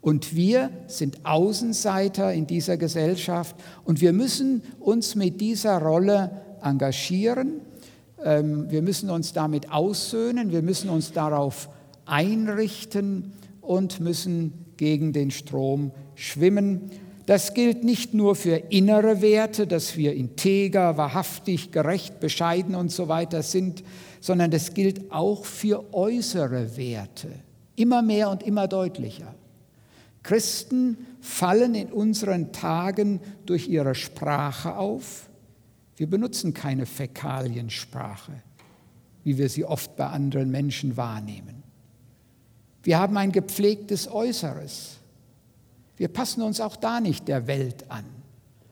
Und 0.06 0.36
wir 0.36 0.70
sind 0.86 1.26
Außenseiter 1.26 2.32
in 2.32 2.46
dieser 2.46 2.76
Gesellschaft 2.76 3.56
und 3.82 4.00
wir 4.00 4.12
müssen 4.12 4.62
uns 4.78 5.16
mit 5.16 5.40
dieser 5.40 5.82
Rolle 5.82 6.30
engagieren. 6.62 7.54
Ähm, 8.24 8.70
wir 8.70 8.82
müssen 8.82 9.10
uns 9.10 9.32
damit 9.32 9.72
aussöhnen, 9.72 10.52
wir 10.52 10.62
müssen 10.62 10.90
uns 10.90 11.10
darauf 11.10 11.68
einrichten 12.04 13.32
und 13.60 13.98
müssen 13.98 14.52
gegen 14.76 15.12
den 15.12 15.32
Strom 15.32 15.90
schwimmen. 16.14 16.82
Das 17.26 17.52
gilt 17.52 17.82
nicht 17.82 18.14
nur 18.14 18.36
für 18.36 18.62
innere 18.70 19.22
Werte, 19.22 19.66
dass 19.66 19.96
wir 19.96 20.14
integer, 20.14 20.96
wahrhaftig, 20.96 21.72
gerecht, 21.72 22.20
bescheiden 22.20 22.76
und 22.76 22.92
so 22.92 23.08
weiter 23.08 23.42
sind, 23.42 23.82
sondern 24.20 24.52
das 24.52 24.72
gilt 24.72 25.10
auch 25.10 25.44
für 25.44 25.92
äußere 25.92 26.76
Werte, 26.76 27.30
immer 27.74 28.02
mehr 28.02 28.30
und 28.30 28.44
immer 28.44 28.68
deutlicher. 28.68 29.34
Christen 30.26 31.06
fallen 31.20 31.76
in 31.76 31.92
unseren 31.92 32.52
Tagen 32.52 33.20
durch 33.46 33.68
ihre 33.68 33.94
Sprache 33.94 34.76
auf. 34.76 35.30
Wir 35.94 36.10
benutzen 36.10 36.52
keine 36.52 36.84
Fäkaliensprache, 36.84 38.32
wie 39.22 39.38
wir 39.38 39.48
sie 39.48 39.64
oft 39.64 39.94
bei 39.94 40.06
anderen 40.06 40.50
Menschen 40.50 40.96
wahrnehmen. 40.96 41.62
Wir 42.82 42.98
haben 42.98 43.16
ein 43.16 43.30
gepflegtes 43.30 44.10
Äußeres. 44.10 44.96
Wir 45.96 46.08
passen 46.08 46.42
uns 46.42 46.60
auch 46.60 46.74
da 46.74 46.98
nicht 47.00 47.28
der 47.28 47.46
Welt 47.46 47.88
an. 47.88 48.04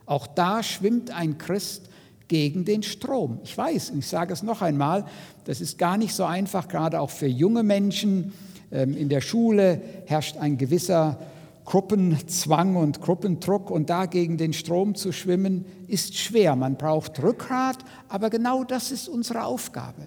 Auch 0.07 0.27
da 0.27 0.61
schwimmt 0.61 1.13
ein 1.13 1.39
Christ 1.39 1.89
gegen 2.27 2.65
den 2.65 2.83
Strom. 2.83 3.39
Ich 3.45 3.57
weiß, 3.57 3.93
ich 3.97 4.09
sage 4.09 4.33
es 4.33 4.43
noch 4.43 4.61
einmal, 4.61 5.05
das 5.45 5.61
ist 5.61 5.79
gar 5.79 5.99
nicht 5.99 6.15
so 6.15 6.25
einfach, 6.25 6.67
gerade 6.67 7.01
auch 7.01 7.11
für 7.11 7.29
junge 7.29 7.63
Menschen. 7.63 8.33
Ähm, 8.73 8.97
in 8.97 9.09
der 9.09 9.21
Schule 9.21 9.81
herrscht 10.07 10.37
ein 10.39 10.59
gewisser 10.59 11.17
Gruppenzwang 11.65 12.77
und 12.77 13.01
Gruppendruck 13.01 13.71
und 13.71 13.89
dagegen 13.89 14.37
den 14.37 14.53
Strom 14.53 14.95
zu 14.95 15.13
schwimmen, 15.13 15.65
ist 15.89 16.17
schwer. 16.17 16.57
Man 16.57 16.77
braucht 16.77 17.23
Rückgrat, 17.23 17.79
aber 18.09 18.29
genau 18.31 18.65
das 18.65 18.93
ist 18.93 19.09
unsere 19.09 19.45
Aufgabe. 19.45 20.07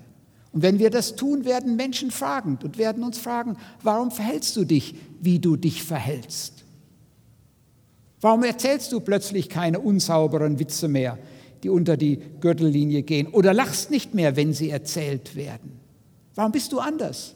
Und 0.51 0.61
wenn 0.61 0.79
wir 0.79 0.89
das 0.89 1.15
tun, 1.15 1.45
werden 1.45 1.75
Menschen 1.75 2.11
fragen 2.11 2.59
und 2.63 2.77
werden 2.77 3.03
uns 3.03 3.17
fragen, 3.17 3.57
warum 3.81 4.11
verhältst 4.11 4.55
du 4.55 4.65
dich, 4.65 4.95
wie 5.19 5.39
du 5.39 5.55
dich 5.55 5.83
verhältst? 5.83 6.63
Warum 8.21 8.43
erzählst 8.43 8.91
du 8.91 8.99
plötzlich 8.99 9.49
keine 9.49 9.79
unsauberen 9.79 10.59
Witze 10.59 10.87
mehr, 10.87 11.17
die 11.63 11.69
unter 11.69 11.97
die 11.97 12.19
Gürtellinie 12.39 13.03
gehen, 13.03 13.27
oder 13.27 13.53
lachst 13.53 13.91
nicht 13.91 14.13
mehr, 14.13 14.35
wenn 14.35 14.53
sie 14.53 14.69
erzählt 14.69 15.35
werden? 15.35 15.79
Warum 16.35 16.51
bist 16.51 16.71
du 16.71 16.79
anders? 16.79 17.35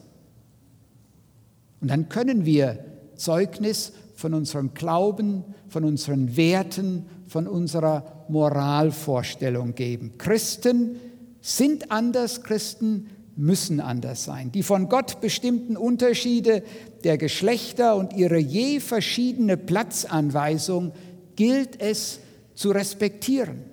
Und 1.80 1.88
dann 1.88 2.08
können 2.08 2.44
wir 2.44 2.84
Zeugnis 3.16 3.92
von 4.22 4.34
unserem 4.34 4.72
Glauben, 4.72 5.42
von 5.66 5.82
unseren 5.82 6.36
Werten, 6.36 7.06
von 7.26 7.48
unserer 7.48 8.24
Moralvorstellung 8.28 9.74
geben. 9.74 10.12
Christen 10.16 11.00
sind 11.40 11.90
anders, 11.90 12.44
Christen 12.44 13.08
müssen 13.34 13.80
anders 13.80 14.22
sein. 14.22 14.52
Die 14.52 14.62
von 14.62 14.88
Gott 14.88 15.20
bestimmten 15.20 15.76
Unterschiede 15.76 16.62
der 17.02 17.18
Geschlechter 17.18 17.96
und 17.96 18.12
ihre 18.12 18.38
je 18.38 18.78
verschiedene 18.78 19.56
Platzanweisung 19.56 20.92
gilt 21.34 21.80
es 21.80 22.20
zu 22.54 22.70
respektieren. 22.70 23.64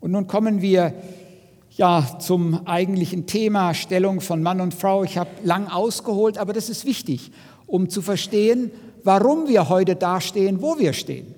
Und 0.00 0.12
nun 0.12 0.26
kommen 0.26 0.62
wir 0.62 0.94
ja 1.76 2.16
zum 2.18 2.66
eigentlichen 2.66 3.26
Thema 3.26 3.74
Stellung 3.74 4.22
von 4.22 4.42
Mann 4.42 4.62
und 4.62 4.72
Frau. 4.72 5.04
Ich 5.04 5.18
habe 5.18 5.28
lang 5.44 5.68
ausgeholt, 5.68 6.38
aber 6.38 6.54
das 6.54 6.70
ist 6.70 6.86
wichtig, 6.86 7.30
um 7.66 7.90
zu 7.90 8.00
verstehen, 8.00 8.70
warum 9.04 9.48
wir 9.48 9.68
heute 9.68 9.96
dastehen, 9.96 10.62
wo 10.62 10.78
wir 10.78 10.92
stehen. 10.92 11.34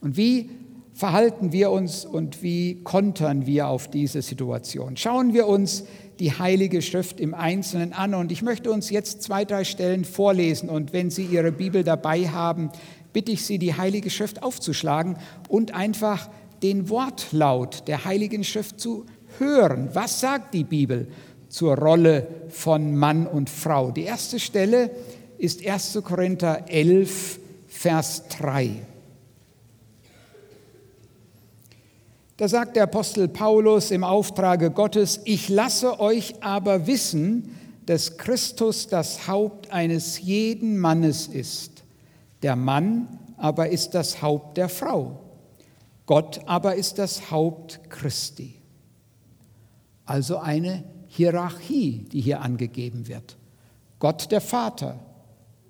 Und 0.00 0.16
wie 0.16 0.50
verhalten 0.94 1.52
wir 1.52 1.70
uns 1.70 2.04
und 2.04 2.42
wie 2.42 2.82
kontern 2.82 3.46
wir 3.46 3.68
auf 3.68 3.88
diese 3.88 4.22
Situation? 4.22 4.96
Schauen 4.96 5.32
wir 5.32 5.46
uns 5.46 5.84
die 6.20 6.32
Heilige 6.38 6.82
Schrift 6.82 7.18
im 7.18 7.32
Einzelnen 7.34 7.92
an. 7.94 8.14
Und 8.14 8.30
ich 8.30 8.42
möchte 8.42 8.70
uns 8.70 8.90
jetzt 8.90 9.22
zwei, 9.22 9.44
drei 9.44 9.64
Stellen 9.64 10.04
vorlesen. 10.04 10.68
Und 10.68 10.92
wenn 10.92 11.10
Sie 11.10 11.24
Ihre 11.24 11.50
Bibel 11.50 11.82
dabei 11.82 12.28
haben, 12.28 12.70
bitte 13.12 13.32
ich 13.32 13.44
Sie, 13.44 13.58
die 13.58 13.74
Heilige 13.74 14.10
Schrift 14.10 14.42
aufzuschlagen 14.42 15.16
und 15.48 15.74
einfach 15.74 16.28
den 16.62 16.90
Wortlaut 16.90 17.88
der 17.88 18.04
Heiligen 18.04 18.44
Schrift 18.44 18.78
zu 18.78 19.06
hören. 19.38 19.88
Was 19.94 20.20
sagt 20.20 20.52
die 20.52 20.64
Bibel 20.64 21.08
zur 21.48 21.76
Rolle 21.78 22.26
von 22.48 22.94
Mann 22.94 23.26
und 23.26 23.48
Frau? 23.48 23.90
Die 23.90 24.04
erste 24.04 24.38
Stelle 24.38 24.90
ist 25.40 25.66
1. 25.66 25.98
Korinther 26.04 26.68
11, 26.68 27.40
Vers 27.66 28.24
3. 28.38 28.82
Da 32.36 32.48
sagt 32.48 32.76
der 32.76 32.84
Apostel 32.84 33.28
Paulus 33.28 33.90
im 33.90 34.04
Auftrage 34.04 34.70
Gottes, 34.70 35.20
ich 35.24 35.48
lasse 35.48 35.98
euch 35.98 36.42
aber 36.42 36.86
wissen, 36.86 37.56
dass 37.86 38.18
Christus 38.18 38.86
das 38.86 39.26
Haupt 39.28 39.70
eines 39.72 40.20
jeden 40.20 40.78
Mannes 40.78 41.26
ist. 41.26 41.84
Der 42.42 42.56
Mann 42.56 43.18
aber 43.36 43.70
ist 43.70 43.90
das 43.90 44.22
Haupt 44.22 44.58
der 44.58 44.68
Frau. 44.68 45.20
Gott 46.06 46.40
aber 46.46 46.74
ist 46.74 46.98
das 46.98 47.30
Haupt 47.30 47.80
Christi. 47.88 48.56
Also 50.04 50.38
eine 50.38 50.84
Hierarchie, 51.08 52.06
die 52.12 52.20
hier 52.20 52.42
angegeben 52.42 53.08
wird. 53.08 53.36
Gott 53.98 54.30
der 54.30 54.40
Vater, 54.40 54.98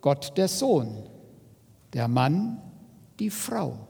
Gott 0.00 0.36
der 0.36 0.48
Sohn, 0.48 1.08
der 1.92 2.08
Mann, 2.08 2.60
die 3.18 3.30
Frau. 3.30 3.88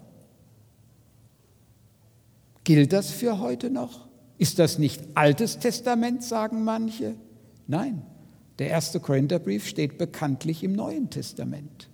Gilt 2.64 2.92
das 2.92 3.11
für 3.11 3.38
heute 3.38 3.70
noch? 3.70 4.09
Ist 4.38 4.59
das 4.59 4.79
nicht 4.79 5.03
Altes 5.14 5.59
Testament, 5.59 6.23
sagen 6.23 6.64
manche? 6.64 7.14
Nein, 7.66 8.03
der 8.59 8.68
erste 8.68 9.01
Korintherbrief 9.01 9.66
steht 9.66 9.99
bekanntlich 9.99 10.64
im 10.64 10.73
Neuen 10.73 11.11
Testament. 11.11 11.88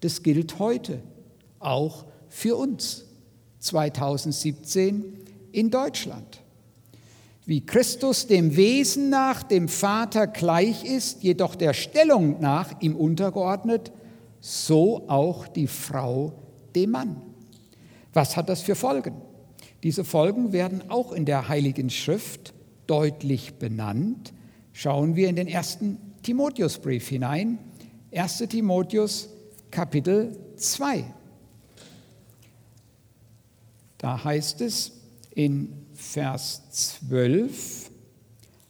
Das 0.00 0.22
gilt 0.22 0.58
heute, 0.58 1.02
auch 1.58 2.06
für 2.28 2.56
uns, 2.56 3.04
2017 3.58 5.18
in 5.52 5.70
Deutschland. 5.70 6.42
Wie 7.48 7.64
Christus 7.64 8.26
dem 8.26 8.56
Wesen 8.56 9.08
nach 9.08 9.42
dem 9.42 9.68
Vater 9.68 10.26
gleich 10.26 10.84
ist, 10.84 11.22
jedoch 11.22 11.54
der 11.54 11.72
Stellung 11.72 12.38
nach 12.40 12.82
ihm 12.82 12.94
untergeordnet, 12.94 13.90
so 14.38 15.08
auch 15.08 15.48
die 15.48 15.66
Frau 15.66 16.34
dem 16.76 16.90
Mann. 16.90 17.22
Was 18.12 18.36
hat 18.36 18.50
das 18.50 18.60
für 18.60 18.74
Folgen? 18.74 19.14
Diese 19.82 20.04
Folgen 20.04 20.52
werden 20.52 20.90
auch 20.90 21.10
in 21.10 21.24
der 21.24 21.48
Heiligen 21.48 21.88
Schrift 21.88 22.52
deutlich 22.86 23.54
benannt. 23.54 24.34
Schauen 24.74 25.16
wir 25.16 25.30
in 25.30 25.36
den 25.36 25.48
ersten 25.48 25.96
Timotheusbrief 26.22 27.08
hinein. 27.08 27.58
1. 28.12 28.40
Timotheus 28.50 29.30
Kapitel 29.70 30.38
2. 30.56 31.02
Da 33.96 34.22
heißt 34.22 34.60
es 34.60 34.92
in 35.34 35.87
Vers 36.00 36.62
12, 36.70 37.90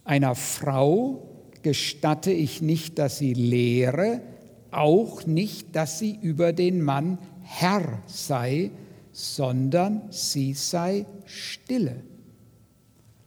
einer 0.03 0.35
Frau 0.35 1.29
gestatte 1.63 2.33
ich 2.33 2.63
nicht, 2.63 2.99
dass 2.99 3.19
sie 3.19 3.35
lehre, 3.35 4.23
auch 4.71 5.27
nicht, 5.27 5.77
dass 5.77 5.99
sie 5.99 6.19
über 6.23 6.55
den 6.55 6.81
Mann 6.81 7.19
Herr 7.43 8.03
sei, 8.07 8.71
sondern 9.13 10.11
sie 10.11 10.55
sei 10.55 11.05
stille. 11.27 12.03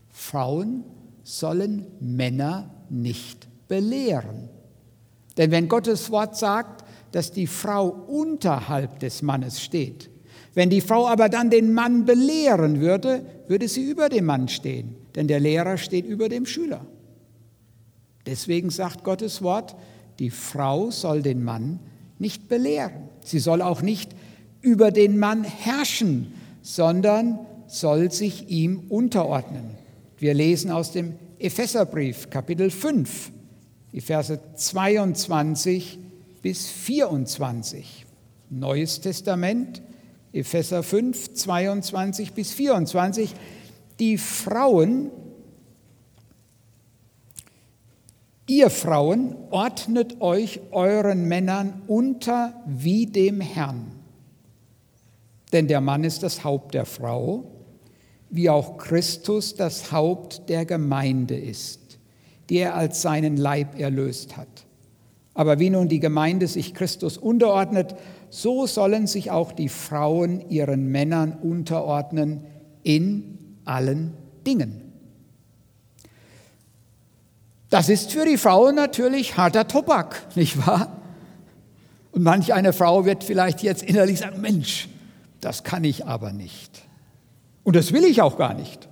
Frauen 0.10 0.84
sollen 1.24 1.86
Männer 2.00 2.74
nicht 2.90 3.48
belehren. 3.68 4.50
Denn 5.38 5.52
wenn 5.52 5.68
Gottes 5.68 6.10
Wort 6.10 6.36
sagt, 6.36 6.84
dass 7.12 7.32
die 7.32 7.48
Frau 7.48 7.88
unterhalb 7.88 8.98
des 8.98 9.22
Mannes 9.22 9.62
steht, 9.62 10.11
wenn 10.54 10.70
die 10.70 10.82
Frau 10.82 11.08
aber 11.08 11.30
dann 11.30 11.50
den 11.50 11.74
Mann 11.74 12.06
belehren 12.06 12.82
würde, 12.82 13.26
würde 13.48 13.68
sie 13.68 13.84
über 13.84 14.10
dem 14.10 14.26
Mann 14.26 14.48
stehen, 14.48 14.96
denn 15.16 15.28
der 15.28 15.40
Lehrer 15.40 15.78
steht 15.78 16.06
über 16.06 16.30
dem 16.30 16.46
Schüler. 16.46 16.86
Deswegen 18.26 18.70
sagt 18.70 19.04
Gottes 19.04 19.42
Wort, 19.42 19.76
die 20.20 20.30
Frau 20.30 20.92
soll 20.92 21.22
den 21.22 21.44
Mann 21.44 21.80
nicht 22.20 22.48
belehren. 22.48 23.10
Sie 23.24 23.40
soll 23.40 23.62
auch 23.62 23.82
nicht 23.82 24.12
über 24.62 24.92
den 24.92 25.18
Mann 25.18 25.44
herrschen, 25.44 26.34
sondern 26.62 27.40
soll 27.68 28.12
sich 28.12 28.50
ihm 28.50 28.84
unterordnen. 28.90 29.72
Wir 30.18 30.34
lesen 30.34 30.70
aus 30.70 30.92
dem 30.92 31.14
Epheserbrief 31.40 32.30
Kapitel 32.30 32.70
5, 32.70 33.32
die 33.94 34.02
Verse 34.02 34.40
22 34.56 35.98
bis 36.42 36.68
24. 36.68 38.06
Neues 38.52 39.02
Testament, 39.02 39.82
Epheser 40.34 40.84
5, 40.84 41.34
22 41.34 42.34
bis 42.34 42.54
24. 42.54 43.34
Die 44.00 44.18
Frauen, 44.18 45.12
ihr 48.48 48.70
Frauen, 48.70 49.36
ordnet 49.50 50.22
euch 50.22 50.62
euren 50.72 51.28
Männern 51.28 51.82
unter 51.88 52.54
wie 52.66 53.06
dem 53.06 53.42
Herrn 53.42 54.02
denn 55.52 55.68
der 55.68 55.82
Mann 55.82 56.04
ist 56.04 56.24
das 56.24 56.44
Haupt 56.44 56.74
der 56.74 56.86
Frau, 56.86 57.44
wie 58.30 58.50
auch 58.50 58.78
Christus 58.78 59.56
das 59.56 59.92
Haupt 59.92 60.50
der 60.50 60.66
Gemeinde 60.66 61.36
ist, 61.36 62.00
die 62.50 62.58
er 62.58 62.76
als 62.76 63.02
seinen 63.02 63.38
Leib 63.38 63.78
erlöst 63.80 64.38
hat. 64.38 64.48
Aber 65.34 65.60
wie 65.60 65.70
nun 65.70 65.90
die 65.90 66.00
Gemeinde 66.00 66.48
sich 66.48 66.74
Christus 66.74 67.18
unterordnet, 67.18 67.96
so 68.32 68.66
sollen 68.66 69.08
sich 69.08 69.30
auch 69.30 69.52
die 69.52 69.68
Frauen 69.68 70.50
ihren 70.50 70.88
Männern 70.88 71.34
unterordnen 71.34 72.46
in 72.82 73.58
allen 73.66 74.14
Dingen. 74.48 74.94
Das 77.70 77.90
ist 77.90 78.14
für 78.14 78.26
die 78.26 78.38
Frauen 78.38 78.76
natürlich 78.76 79.36
harter 79.36 79.68
Tobak, 79.68 80.24
nicht 80.36 80.66
wahr? 80.66 81.02
Und 82.14 82.24
manch 82.24 82.54
eine 82.54 82.74
Frau 82.74 83.06
wird 83.06 83.24
vielleicht 83.24 83.64
jetzt 83.64 83.84
innerlich 83.84 84.20
sagen, 84.20 84.40
Mensch, 84.40 84.88
das 85.42 85.64
kann 85.64 85.84
ich 85.84 86.06
aber 86.06 86.32
nicht. 86.32 86.82
Und 87.64 87.76
das 87.76 87.92
will 87.92 88.06
ich 88.06 88.22
auch 88.22 88.38
gar 88.38 88.54
nicht. 88.54 88.88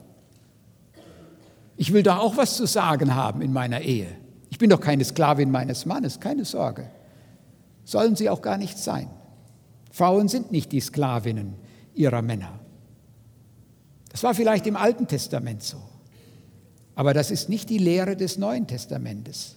Ich 1.78 1.94
will 1.94 2.04
da 2.04 2.18
auch 2.18 2.36
was 2.36 2.58
zu 2.58 2.66
sagen 2.66 3.16
haben 3.16 3.42
in 3.42 3.54
meiner 3.54 3.82
Ehe. 3.82 4.08
Ich 4.50 4.58
bin 4.58 4.70
doch 4.70 4.82
keine 4.82 5.06
Sklavin 5.06 5.50
meines 5.50 5.86
Mannes, 5.86 6.20
keine 6.20 6.44
Sorge. 6.44 6.90
Sollen 7.86 8.18
sie 8.18 8.30
auch 8.30 8.42
gar 8.42 8.58
nicht 8.58 8.78
sein. 8.78 9.10
Frauen 9.90 10.28
sind 10.28 10.52
nicht 10.52 10.72
die 10.72 10.82
Sklavinnen 10.82 11.56
ihrer 11.94 12.22
Männer. 12.22 12.60
Das 14.12 14.24
war 14.24 14.34
vielleicht 14.34 14.68
im 14.68 14.76
Alten 14.76 15.08
Testament 15.08 15.64
so. 15.64 15.78
Aber 16.96 17.14
das 17.14 17.32
ist 17.32 17.50
nicht 17.50 17.70
die 17.70 17.78
Lehre 17.78 18.16
des 18.16 18.38
Neuen 18.38 18.68
Testamentes. 18.68 19.56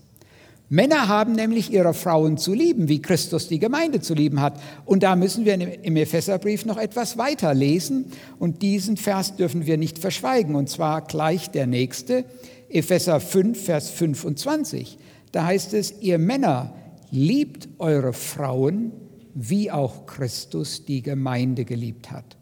Männer 0.69 1.09
haben 1.09 1.33
nämlich 1.33 1.71
ihre 1.71 1.93
Frauen 1.93 2.39
zu 2.39 2.55
lieben, 2.55 2.89
wie 2.89 3.03
Christus 3.03 3.47
die 3.47 3.59
Gemeinde 3.59 4.01
zu 4.01 4.15
lieben 4.15 4.41
hat. 4.41 4.59
Und 4.87 5.03
da 5.03 5.17
müssen 5.17 5.45
wir 5.45 5.55
im 5.55 5.97
Epheserbrief 5.97 6.65
noch 6.65 6.79
etwas 6.79 7.19
weiter 7.19 7.53
lesen. 7.53 8.07
Und 8.39 8.63
diesen 8.63 8.97
Vers 8.97 9.37
dürfen 9.37 9.67
wir 9.67 9.77
nicht 9.77 9.99
verschweigen. 9.99 10.55
Und 10.55 10.71
zwar 10.71 11.03
gleich 11.03 11.51
der 11.51 11.67
nächste 11.67 12.25
Epheser 12.71 13.21
5, 13.21 13.63
Vers 13.63 13.91
25. 13.91 14.97
Da 15.31 15.45
heißt 15.45 15.75
es, 15.75 16.01
ihr 16.01 16.19
Männer, 16.19 16.73
liebt 17.11 17.69
eure 17.79 18.15
Frauen, 18.15 18.93
wie 19.35 19.71
auch 19.71 20.07
Christus 20.07 20.85
die 20.85 21.03
Gemeinde 21.03 21.65
geliebt 21.65 22.11
hat 22.11 22.37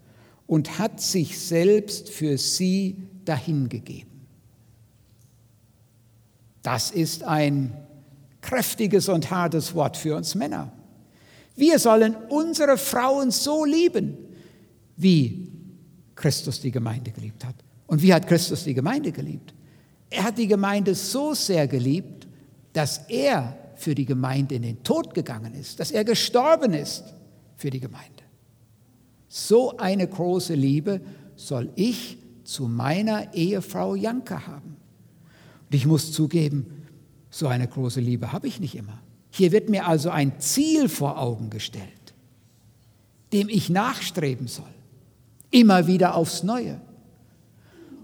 und 0.46 0.78
hat 0.78 1.00
sich 1.00 1.38
selbst 1.38 2.08
für 2.08 2.36
sie 2.36 2.96
dahingegeben. 3.24 4.10
Das 6.62 6.90
ist 6.90 7.22
ein 7.22 7.76
kräftiges 8.40 9.08
und 9.08 9.30
hartes 9.30 9.74
Wort 9.74 9.96
für 9.96 10.16
uns 10.16 10.34
Männer. 10.34 10.72
Wir 11.56 11.78
sollen 11.78 12.16
unsere 12.28 12.76
Frauen 12.76 13.30
so 13.30 13.64
lieben, 13.64 14.16
wie 14.96 15.50
Christus 16.14 16.60
die 16.60 16.70
Gemeinde 16.70 17.10
geliebt 17.10 17.44
hat. 17.44 17.54
Und 17.86 18.02
wie 18.02 18.12
hat 18.12 18.26
Christus 18.26 18.64
die 18.64 18.74
Gemeinde 18.74 19.12
geliebt? 19.12 19.54
Er 20.10 20.24
hat 20.24 20.38
die 20.38 20.46
Gemeinde 20.46 20.94
so 20.94 21.34
sehr 21.34 21.66
geliebt, 21.66 22.26
dass 22.72 22.98
er 23.08 23.56
für 23.80 23.94
die 23.94 24.04
Gemeinde 24.04 24.54
in 24.54 24.62
den 24.62 24.82
Tod 24.82 25.14
gegangen 25.14 25.54
ist, 25.54 25.80
dass 25.80 25.90
er 25.90 26.04
gestorben 26.04 26.74
ist 26.74 27.04
für 27.56 27.70
die 27.70 27.80
Gemeinde. 27.80 28.22
So 29.26 29.76
eine 29.78 30.06
große 30.06 30.54
Liebe 30.54 31.00
soll 31.34 31.70
ich 31.76 32.18
zu 32.44 32.68
meiner 32.68 33.32
Ehefrau 33.32 33.94
Janke 33.94 34.46
haben. 34.46 34.76
Und 35.64 35.74
ich 35.74 35.86
muss 35.86 36.12
zugeben, 36.12 36.84
so 37.30 37.46
eine 37.46 37.66
große 37.68 38.00
Liebe 38.00 38.32
habe 38.32 38.48
ich 38.48 38.60
nicht 38.60 38.74
immer. 38.74 39.00
Hier 39.30 39.52
wird 39.52 39.70
mir 39.70 39.86
also 39.86 40.10
ein 40.10 40.40
Ziel 40.40 40.88
vor 40.88 41.18
Augen 41.18 41.48
gestellt, 41.48 41.86
dem 43.32 43.48
ich 43.48 43.70
nachstreben 43.70 44.48
soll, 44.48 44.64
immer 45.50 45.86
wieder 45.86 46.16
aufs 46.16 46.42
Neue. 46.42 46.80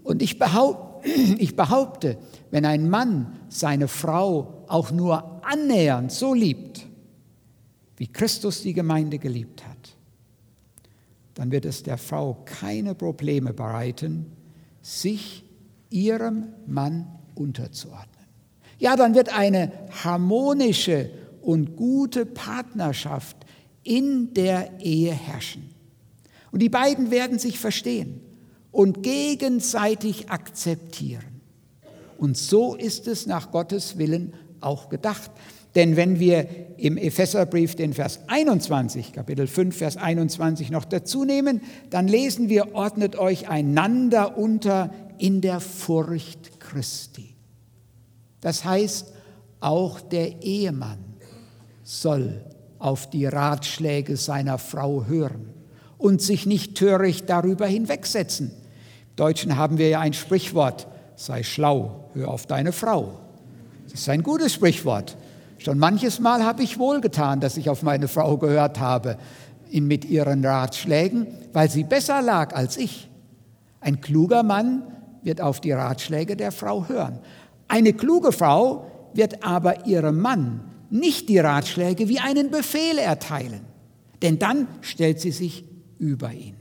Und 0.05 0.23
ich 0.23 0.39
behaupte, 0.39 1.09
ich 1.39 1.55
behaupte, 1.55 2.17
wenn 2.51 2.65
ein 2.65 2.89
Mann 2.89 3.33
seine 3.49 3.89
Frau 3.89 4.56
auch 4.69 4.91
nur 4.91 5.45
annähernd 5.45 6.13
so 6.13 6.35
liebt, 6.35 6.87
wie 7.97 8.07
Christus 8.07 8.63
die 8.63 8.75
Gemeinde 8.75 9.19
geliebt 9.19 9.67
hat, 9.67 9.97
dann 11.35 11.51
wird 11.51 11.65
es 11.65 11.83
der 11.83 11.99
Frau 11.99 12.39
keine 12.45 12.95
Probleme 12.95 13.53
bereiten, 13.53 14.27
sich 14.83 15.45
ihrem 15.91 16.47
Mann 16.67 17.07
unterzuordnen. 17.35 18.27
Ja, 18.79 18.97
dann 18.97 19.15
wird 19.15 19.37
eine 19.37 19.73
harmonische 20.05 21.11
und 21.43 21.77
gute 21.77 22.27
Partnerschaft 22.27 23.37
in 23.83 24.35
der 24.35 24.81
Ehe 24.81 25.13
herrschen. 25.13 25.71
Und 26.51 26.61
die 26.61 26.69
beiden 26.69 27.11
werden 27.11 27.39
sich 27.39 27.59
verstehen 27.59 28.21
und 28.73 29.03
gegenseitig 29.03 30.31
akzeptieren. 30.31 31.41
Und 32.19 32.37
so 32.37 32.75
ist 32.75 33.09
es 33.09 33.27
nach 33.27 33.51
Gottes 33.51 33.99
Willen 33.99 34.33
auch 34.61 34.89
gedacht. 34.89 35.31
Denn 35.75 35.97
wenn 35.97 36.19
wir 36.19 36.47
im 36.79 36.97
Epheserbrief 36.97 37.75
den 37.75 37.93
Vers 37.93 38.21
21, 38.29 39.13
Kapitel 39.13 39.47
5, 39.47 39.77
Vers 39.77 39.99
21 39.99 40.71
noch 40.71 40.87
dazu 40.87 41.25
nehmen, 41.25 41.61
dann 41.91 42.09
lesen 42.09 42.49
wir, 42.49 42.75
ordnet 42.75 43.17
euch 43.17 43.49
einander 43.49 44.39
unter 44.39 44.91
in 45.19 45.43
der 45.43 45.61
Furcht 45.61 46.61
Christi. 46.61 47.35
Das 48.41 48.65
heißt, 48.65 49.13
auch 49.61 50.01
der 50.01 50.43
Ehemann 50.43 50.99
soll 51.83 52.43
auf 52.79 53.11
die 53.11 53.27
Ratschläge 53.27 54.17
seiner 54.17 54.59
Frau 54.59 55.05
hören 55.07 55.53
und 55.99 56.23
sich 56.23 56.47
nicht 56.47 56.75
töricht 56.75 57.29
darüber 57.29 57.67
hinwegsetzen. 57.67 58.51
Im 58.51 59.17
Deutschen 59.17 59.57
haben 59.57 59.79
wir 59.79 59.89
ja 59.89 60.01
ein 60.01 60.13
Sprichwort, 60.13 60.87
sei 61.17 61.43
schlau, 61.43 62.11
hör 62.15 62.29
auf 62.29 62.47
deine 62.47 62.73
Frau. 62.73 63.19
Das 63.91 64.01
ist 64.01 64.09
ein 64.09 64.23
gutes 64.23 64.53
Sprichwort. 64.55 65.17
Schon 65.59 65.79
manches 65.79 66.21
Mal 66.21 66.45
habe 66.45 66.63
ich 66.63 66.79
wohlgetan, 66.79 67.41
dass 67.41 67.57
ich 67.57 67.71
auf 67.71 67.83
meine 67.83 68.09
Frau 68.09 68.37
gehört 68.37 68.79
habe 68.79 69.17
mit 69.71 70.05
ihren 70.05 70.45
Ratschlägen, 70.45 71.27
weil 71.53 71.71
sie 71.71 71.85
besser 71.85 72.23
lag 72.23 72.55
als 72.55 72.77
ich. 72.77 73.11
Ein 73.81 74.01
kluger 74.01 74.43
Mann 74.43 74.83
wird 75.23 75.41
auf 75.41 75.61
die 75.61 75.73
Ratschläge 75.73 76.37
der 76.37 76.53
Frau 76.53 76.89
hören. 76.89 77.19
Eine 77.69 77.93
kluge 77.93 78.33
Frau 78.33 78.87
wird 79.15 79.45
aber 79.45 79.87
ihrem 79.87 80.21
Mann 80.21 80.61
nicht 80.91 81.29
die 81.29 81.39
Ratschläge 81.39 82.09
wie 82.09 82.21
einen 82.21 82.51
Befehl 82.51 82.99
erteilen, 82.99 83.63
denn 84.23 84.39
dann 84.39 84.69
stellt 84.83 85.21
sie 85.21 85.33
sich 85.33 85.65
über 85.99 86.33
ihn. 86.33 86.55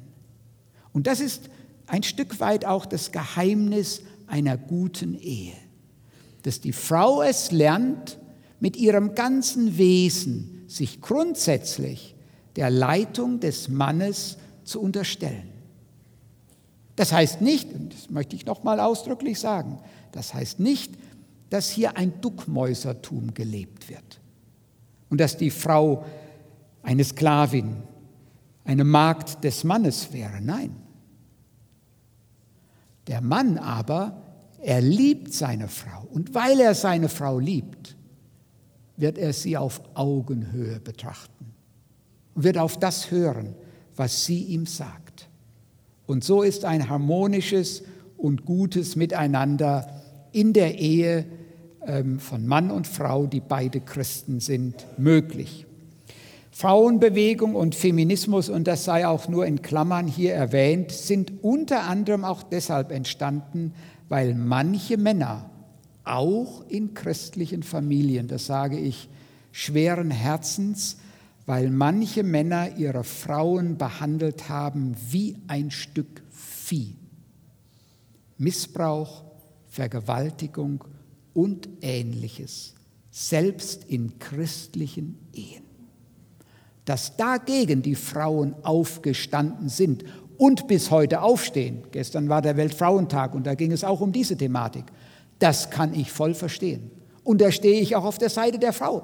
Und 0.93 1.07
das 1.07 1.19
ist 1.19 1.49
ein 1.87 2.03
Stück 2.03 2.39
weit 2.39 2.65
auch 2.65 2.85
das 2.85 3.11
Geheimnis 3.11 4.01
einer 4.27 4.57
guten 4.57 5.13
Ehe, 5.15 5.53
dass 6.45 6.61
die 6.61 6.73
Frau 6.73 7.23
es 7.23 7.51
lernt, 7.51 8.19
mit 8.59 8.77
ihrem 8.77 9.15
ganzen 9.15 9.79
Wesen 9.79 10.63
sich 10.67 11.01
grundsätzlich 11.01 12.15
der 12.55 12.69
Leitung 12.69 13.39
des 13.39 13.67
Mannes 13.67 14.37
zu 14.63 14.79
unterstellen. 14.79 15.49
Das 16.95 17.11
heißt 17.11 17.41
nicht, 17.41 17.73
und 17.73 17.91
das 17.95 18.11
möchte 18.11 18.35
ich 18.35 18.45
nochmal 18.45 18.79
ausdrücklich 18.79 19.39
sagen, 19.39 19.79
das 20.11 20.35
heißt 20.35 20.59
nicht, 20.59 20.93
dass 21.49 21.71
hier 21.71 21.97
ein 21.97 22.21
Duckmäusertum 22.21 23.33
gelebt 23.33 23.89
wird 23.89 24.21
und 25.09 25.19
dass 25.19 25.37
die 25.37 25.49
Frau 25.49 26.05
eine 26.83 27.03
Sklavin, 27.03 27.77
eine 28.65 28.83
Magd 28.83 29.43
des 29.43 29.63
Mannes 29.63 30.13
wäre. 30.13 30.39
Nein. 30.41 30.75
Der 33.07 33.21
Mann 33.21 33.57
aber, 33.57 34.24
er 34.65 34.81
liebt 34.81 35.31
seine 35.31 35.67
Frau 35.67 36.07
und 36.11 36.33
weil 36.33 36.59
er 36.59 36.73
seine 36.73 37.07
Frau 37.07 37.37
liebt, 37.37 37.95
wird 38.97 39.19
er 39.19 39.31
sie 39.31 39.57
auf 39.57 39.79
Augenhöhe 39.93 40.79
betrachten 40.79 41.53
und 42.33 42.43
wird 42.43 42.57
auf 42.57 42.79
das 42.79 43.11
hören, 43.11 43.53
was 43.95 44.25
sie 44.25 44.41
ihm 44.41 44.65
sagt. 44.65 45.29
Und 46.07 46.23
so 46.23 46.41
ist 46.41 46.65
ein 46.65 46.89
harmonisches 46.89 47.83
und 48.17 48.45
gutes 48.45 48.95
Miteinander 48.95 50.01
in 50.31 50.51
der 50.51 50.79
Ehe 50.79 51.27
ähm, 51.85 52.19
von 52.19 52.47
Mann 52.47 52.71
und 52.71 52.87
Frau, 52.87 53.27
die 53.27 53.41
beide 53.41 53.81
Christen 53.81 54.39
sind, 54.39 54.87
möglich. 54.97 55.67
Frauenbewegung 56.49 57.53
und 57.53 57.75
Feminismus, 57.75 58.49
und 58.49 58.65
das 58.65 58.85
sei 58.85 59.05
auch 59.05 59.27
nur 59.27 59.45
in 59.45 59.61
Klammern 59.61 60.07
hier 60.07 60.33
erwähnt, 60.33 60.91
sind 60.91 61.43
unter 61.43 61.83
anderem 61.83 62.23
auch 62.25 62.41
deshalb 62.41 62.91
entstanden, 62.91 63.73
weil 64.09 64.35
manche 64.35 64.97
Männer 64.97 65.49
auch 66.03 66.67
in 66.67 66.93
christlichen 66.93 67.63
Familien, 67.63 68.27
das 68.27 68.45
sage 68.45 68.77
ich 68.77 69.09
schweren 69.51 70.11
Herzens, 70.11 70.97
weil 71.45 71.69
manche 71.69 72.23
Männer 72.23 72.77
ihre 72.77 73.03
Frauen 73.03 73.77
behandelt 73.77 74.49
haben 74.49 74.95
wie 75.09 75.37
ein 75.47 75.71
Stück 75.71 76.23
Vieh. 76.31 76.95
Missbrauch, 78.37 79.23
Vergewaltigung 79.67 80.83
und 81.33 81.69
ähnliches, 81.81 82.73
selbst 83.11 83.85
in 83.85 84.19
christlichen 84.19 85.17
Ehen. 85.33 85.63
Dass 86.85 87.17
dagegen 87.17 87.81
die 87.81 87.95
Frauen 87.95 88.55
aufgestanden 88.63 89.69
sind 89.69 90.03
und 90.37 90.67
bis 90.67 90.91
heute 90.91 91.21
aufstehen, 91.21 91.83
gestern 91.91 92.29
war 92.29 92.41
der 92.41 92.57
Weltfrauentag 92.57 93.33
und 93.33 93.45
da 93.45 93.55
ging 93.55 93.71
es 93.71 93.83
auch 93.83 94.01
um 94.01 94.11
diese 94.11 94.37
Thematik, 94.37 94.85
das 95.39 95.69
kann 95.69 95.93
ich 95.93 96.11
voll 96.11 96.33
verstehen. 96.33 96.91
Und 97.23 97.41
da 97.41 97.51
stehe 97.51 97.81
ich 97.81 97.95
auch 97.95 98.05
auf 98.05 98.17
der 98.17 98.29
Seite 98.29 98.59
der 98.59 98.73
Frau. 98.73 99.03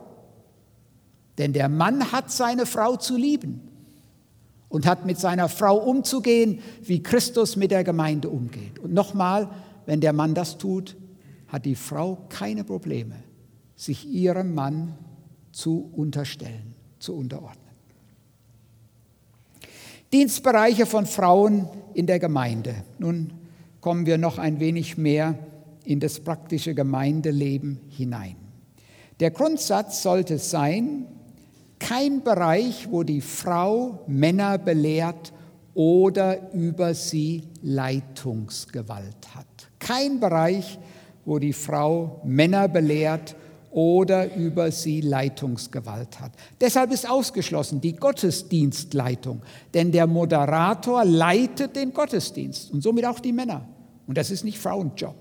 Denn 1.37 1.53
der 1.53 1.69
Mann 1.69 2.11
hat 2.11 2.31
seine 2.31 2.65
Frau 2.65 2.95
zu 2.95 3.17
lieben 3.17 3.61
und 4.69 4.85
hat 4.85 5.05
mit 5.05 5.19
seiner 5.19 5.49
Frau 5.49 5.77
umzugehen, 5.77 6.59
wie 6.83 7.03
Christus 7.03 7.55
mit 7.55 7.71
der 7.71 7.83
Gemeinde 7.83 8.29
umgeht. 8.29 8.79
Und 8.79 8.93
nochmal, 8.93 9.49
wenn 9.85 10.01
der 10.01 10.13
Mann 10.13 10.33
das 10.33 10.57
tut, 10.57 10.95
hat 11.47 11.65
die 11.65 11.75
Frau 11.75 12.25
keine 12.29 12.63
Probleme, 12.63 13.15
sich 13.75 14.07
ihrem 14.07 14.53
Mann 14.53 14.95
zu 15.51 15.91
unterstellen, 15.95 16.75
zu 16.99 17.15
unterordnen. 17.15 17.60
Dienstbereiche 20.13 20.85
von 20.85 21.05
Frauen 21.05 21.69
in 21.93 22.05
der 22.05 22.19
Gemeinde. 22.19 22.75
Nun 22.99 23.31
kommen 23.79 24.05
wir 24.05 24.17
noch 24.17 24.39
ein 24.39 24.59
wenig 24.59 24.97
mehr 24.97 25.35
in 25.85 26.01
das 26.01 26.19
praktische 26.19 26.75
Gemeindeleben 26.75 27.79
hinein. 27.87 28.35
Der 29.21 29.31
Grundsatz 29.31 30.03
sollte 30.03 30.37
sein, 30.37 31.05
kein 31.79 32.23
Bereich, 32.23 32.89
wo 32.91 33.03
die 33.03 33.21
Frau 33.21 34.03
Männer 34.05 34.57
belehrt 34.57 35.31
oder 35.73 36.51
über 36.53 36.93
sie 36.93 37.43
Leitungsgewalt 37.61 39.33
hat. 39.33 39.47
Kein 39.79 40.19
Bereich, 40.19 40.77
wo 41.23 41.39
die 41.39 41.53
Frau 41.53 42.21
Männer 42.25 42.67
belehrt 42.67 43.35
oder 43.71 44.35
über 44.35 44.71
sie 44.71 45.01
Leitungsgewalt 45.01 46.19
hat. 46.19 46.33
Deshalb 46.59 46.91
ist 46.91 47.09
ausgeschlossen 47.09 47.81
die 47.81 47.95
Gottesdienstleitung, 47.95 49.41
denn 49.73 49.91
der 49.91 50.07
Moderator 50.07 51.05
leitet 51.05 51.75
den 51.75 51.93
Gottesdienst 51.93 52.71
und 52.71 52.81
somit 52.81 53.05
auch 53.05 53.19
die 53.19 53.31
Männer. 53.31 53.67
Und 54.07 54.17
das 54.17 54.29
ist 54.29 54.43
nicht 54.43 54.59
Frauenjob. 54.59 55.15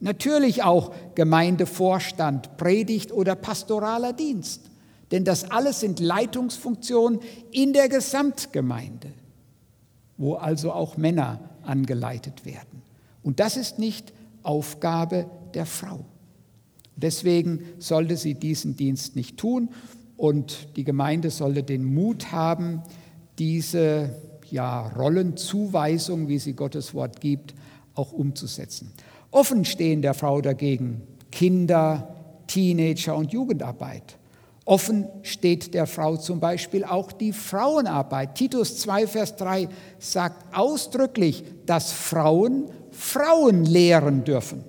Natürlich 0.00 0.62
auch 0.62 0.92
Gemeindevorstand, 1.16 2.56
Predigt 2.56 3.10
oder 3.12 3.34
pastoraler 3.34 4.12
Dienst. 4.12 4.62
Denn 5.10 5.24
das 5.24 5.50
alles 5.50 5.80
sind 5.80 5.98
Leitungsfunktionen 5.98 7.18
in 7.50 7.72
der 7.72 7.88
Gesamtgemeinde, 7.88 9.08
wo 10.16 10.34
also 10.34 10.70
auch 10.70 10.96
Männer 10.96 11.40
angeleitet 11.64 12.44
werden. 12.44 12.82
Und 13.22 13.40
das 13.40 13.56
ist 13.56 13.78
nicht 13.78 14.12
Aufgabe 14.42 15.26
der 15.54 15.66
Frau. 15.66 16.04
Deswegen 17.00 17.60
sollte 17.78 18.16
sie 18.16 18.34
diesen 18.34 18.76
Dienst 18.76 19.16
nicht 19.16 19.36
tun 19.36 19.70
und 20.16 20.76
die 20.76 20.84
Gemeinde 20.84 21.30
sollte 21.30 21.62
den 21.62 21.84
Mut 21.84 22.32
haben, 22.32 22.82
diese 23.38 24.10
ja, 24.50 24.88
Rollenzuweisung, 24.88 26.28
wie 26.28 26.38
sie 26.38 26.54
Gottes 26.54 26.94
Wort 26.94 27.20
gibt, 27.20 27.54
auch 27.94 28.12
umzusetzen. 28.12 28.92
Offen 29.30 29.64
stehen 29.64 30.02
der 30.02 30.14
Frau 30.14 30.40
dagegen 30.40 31.02
Kinder, 31.30 32.16
Teenager 32.46 33.16
und 33.16 33.32
Jugendarbeit. 33.32 34.18
Offen 34.64 35.06
steht 35.22 35.72
der 35.74 35.86
Frau 35.86 36.16
zum 36.16 36.40
Beispiel 36.40 36.84
auch 36.84 37.12
die 37.12 37.32
Frauenarbeit. 37.32 38.34
Titus 38.34 38.78
2, 38.80 39.06
Vers 39.06 39.36
3 39.36 39.68
sagt 39.98 40.54
ausdrücklich, 40.54 41.44
dass 41.64 41.92
Frauen 41.92 42.70
Frauen 42.90 43.64
lehren 43.64 44.24
dürfen. 44.24 44.64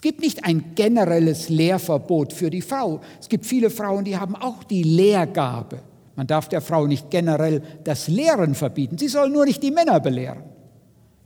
Es 0.00 0.02
gibt 0.02 0.22
nicht 0.22 0.46
ein 0.46 0.74
generelles 0.76 1.50
Lehrverbot 1.50 2.32
für 2.32 2.48
die 2.48 2.62
Frau. 2.62 3.02
Es 3.20 3.28
gibt 3.28 3.44
viele 3.44 3.68
Frauen, 3.68 4.02
die 4.02 4.16
haben 4.16 4.34
auch 4.34 4.64
die 4.64 4.82
Lehrgabe. 4.82 5.82
Man 6.16 6.26
darf 6.26 6.48
der 6.48 6.62
Frau 6.62 6.86
nicht 6.86 7.10
generell 7.10 7.62
das 7.84 8.08
Lehren 8.08 8.54
verbieten. 8.54 8.96
Sie 8.96 9.08
soll 9.08 9.28
nur 9.28 9.44
nicht 9.44 9.62
die 9.62 9.70
Männer 9.70 10.00
belehren. 10.00 10.42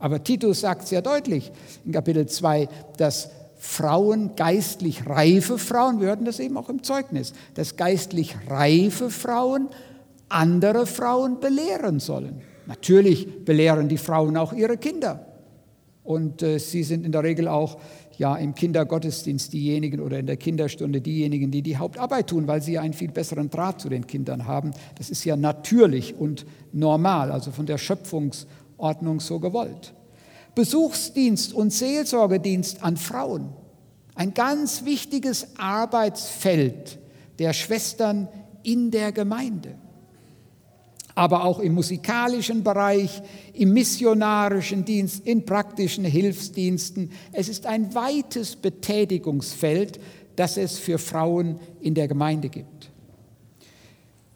Aber 0.01 0.25
Titus 0.25 0.62
sagt 0.62 0.89
sehr 0.89 1.03
deutlich 1.03 1.53
in 1.85 1.93
Kapitel 1.93 2.27
2, 2.27 2.68
dass 2.97 3.31
Frauen, 3.59 4.35
geistlich 4.35 5.07
reife 5.07 5.57
Frauen, 5.57 6.01
wir 6.01 6.09
hörten 6.09 6.25
das 6.25 6.41
eben 6.41 6.57
auch 6.57 6.68
im 6.68 6.83
Zeugnis, 6.83 7.33
dass 7.55 7.77
geistlich 7.77 8.35
reife 8.49 9.09
Frauen 9.09 9.68
andere 10.29 10.87
Frauen 10.87 11.39
belehren 11.39 12.01
sollen. 12.01 12.41
Natürlich 12.66 13.45
belehren 13.45 13.89
die 13.89 13.99
Frauen 13.99 14.37
auch 14.37 14.53
ihre 14.53 14.79
Kinder. 14.79 15.27
Und 16.05 16.43
äh, 16.43 16.59
sie 16.59 16.83
sind 16.83 17.07
in 17.07 17.12
der 17.12 17.22
Regel 17.22 17.49
auch 17.49 17.79
ja 18.19 18.37
im 18.37 18.55
Kindergottesdienst 18.55 19.53
diejenigen 19.53 20.01
oder 20.01 20.19
in 20.19 20.27
der 20.27 20.37
Kinderstunde 20.37 21.01
diejenigen, 21.01 21.51
die 21.51 21.62
die 21.62 21.77
Hauptarbeit 21.77 22.29
tun, 22.29 22.47
weil 22.47 22.62
sie 22.62 22.79
einen 22.79 22.95
viel 22.95 23.11
besseren 23.11 23.51
Draht 23.51 23.81
zu 23.81 23.89
den 23.89 24.07
Kindern 24.07 24.47
haben. 24.47 24.73
Das 24.97 25.11
ist 25.11 25.25
ja 25.25 25.37
natürlich 25.37 26.17
und 26.17 26.47
normal, 26.73 27.33
also 27.33 27.51
von 27.51 27.67
der 27.67 27.79
Schöpfungsordnung 27.79 29.21
so 29.21 29.41
gewollt. 29.41 29.95
Besuchsdienst 30.55 31.53
und 31.53 31.73
Seelsorgedienst 31.73 32.83
an 32.83 32.97
Frauen. 32.97 33.53
Ein 34.15 34.35
ganz 34.35 34.85
wichtiges 34.85 35.59
Arbeitsfeld 35.59 36.99
der 37.39 37.53
Schwestern 37.53 38.29
in 38.62 38.91
der 38.91 39.11
Gemeinde 39.12 39.77
aber 41.15 41.45
auch 41.45 41.61
im 41.61 41.75
musikalischen 41.75 42.65
Bereich, 42.65 43.23
im 43.53 43.73
missionarischen 43.73 44.85
Dienst, 44.85 45.27
in 45.27 45.45
praktischen 45.45 46.05
Hilfsdiensten. 46.05 47.11
Es 47.33 47.49
ist 47.49 47.67
ein 47.67 47.95
weites 47.95 48.57
Betätigungsfeld, 48.57 50.01
das 50.37 50.57
es 50.57 50.79
für 50.79 50.99
Frauen 50.99 51.61
in 51.81 51.95
der 51.95 52.09
Gemeinde 52.09 52.49
gibt. 52.49 52.91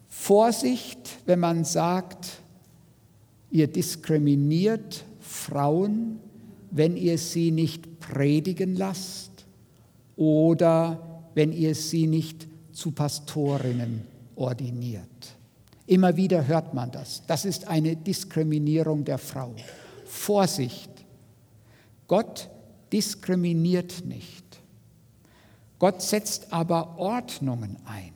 Vorsicht, 0.07 0.99
wenn 1.25 1.39
man 1.39 1.65
sagt, 1.65 2.41
ihr 3.51 3.67
diskriminiert 3.67 5.03
Frauen, 5.19 6.19
wenn 6.71 6.95
ihr 6.95 7.17
sie 7.17 7.51
nicht 7.51 7.99
predigen 7.99 8.75
lasst 8.75 9.45
oder 10.15 11.23
wenn 11.35 11.51
ihr 11.51 11.75
sie 11.75 12.07
nicht 12.07 12.47
zu 12.71 12.91
Pastorinnen 12.91 14.01
ordiniert. 14.35 15.18
Immer 15.89 16.15
wieder 16.15 16.45
hört 16.45 16.75
man 16.75 16.91
das. 16.91 17.23
Das 17.25 17.45
ist 17.45 17.67
eine 17.67 17.95
Diskriminierung 17.95 19.05
der 19.05 19.17
Frau. 19.17 19.55
Vorsicht. 20.05 20.91
Gott 22.07 22.47
diskriminiert 22.93 24.05
nicht. 24.05 24.45
Gott 25.79 26.03
setzt 26.03 26.53
aber 26.53 26.99
Ordnungen 26.99 27.77
ein. 27.85 28.13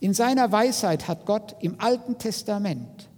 In 0.00 0.14
seiner 0.14 0.50
Weisheit 0.50 1.06
hat 1.06 1.26
Gott 1.26 1.54
im 1.60 1.78
Alten 1.80 2.16
Testament 2.16 3.10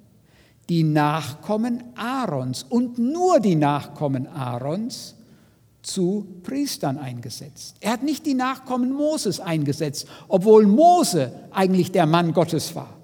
die 0.69 0.83
Nachkommen 0.83 1.85
Aarons 1.95 2.65
und 2.65 2.99
nur 2.99 3.39
die 3.39 3.55
Nachkommen 3.55 4.27
Aarons 4.27 5.15
zu 5.83 6.41
Priestern 6.43 6.99
eingesetzt. 6.99 7.77
Er 7.81 7.93
hat 7.93 8.03
nicht 8.03 8.27
die 8.27 8.35
Nachkommen 8.35 8.93
Moses 8.93 9.41
eingesetzt, 9.41 10.07
obwohl 10.29 10.67
Mose 10.67 11.33
eigentlich 11.51 11.93
der 11.93 12.07
Mann 12.07 12.33
Gottes 12.33 12.75
war, 12.75 12.97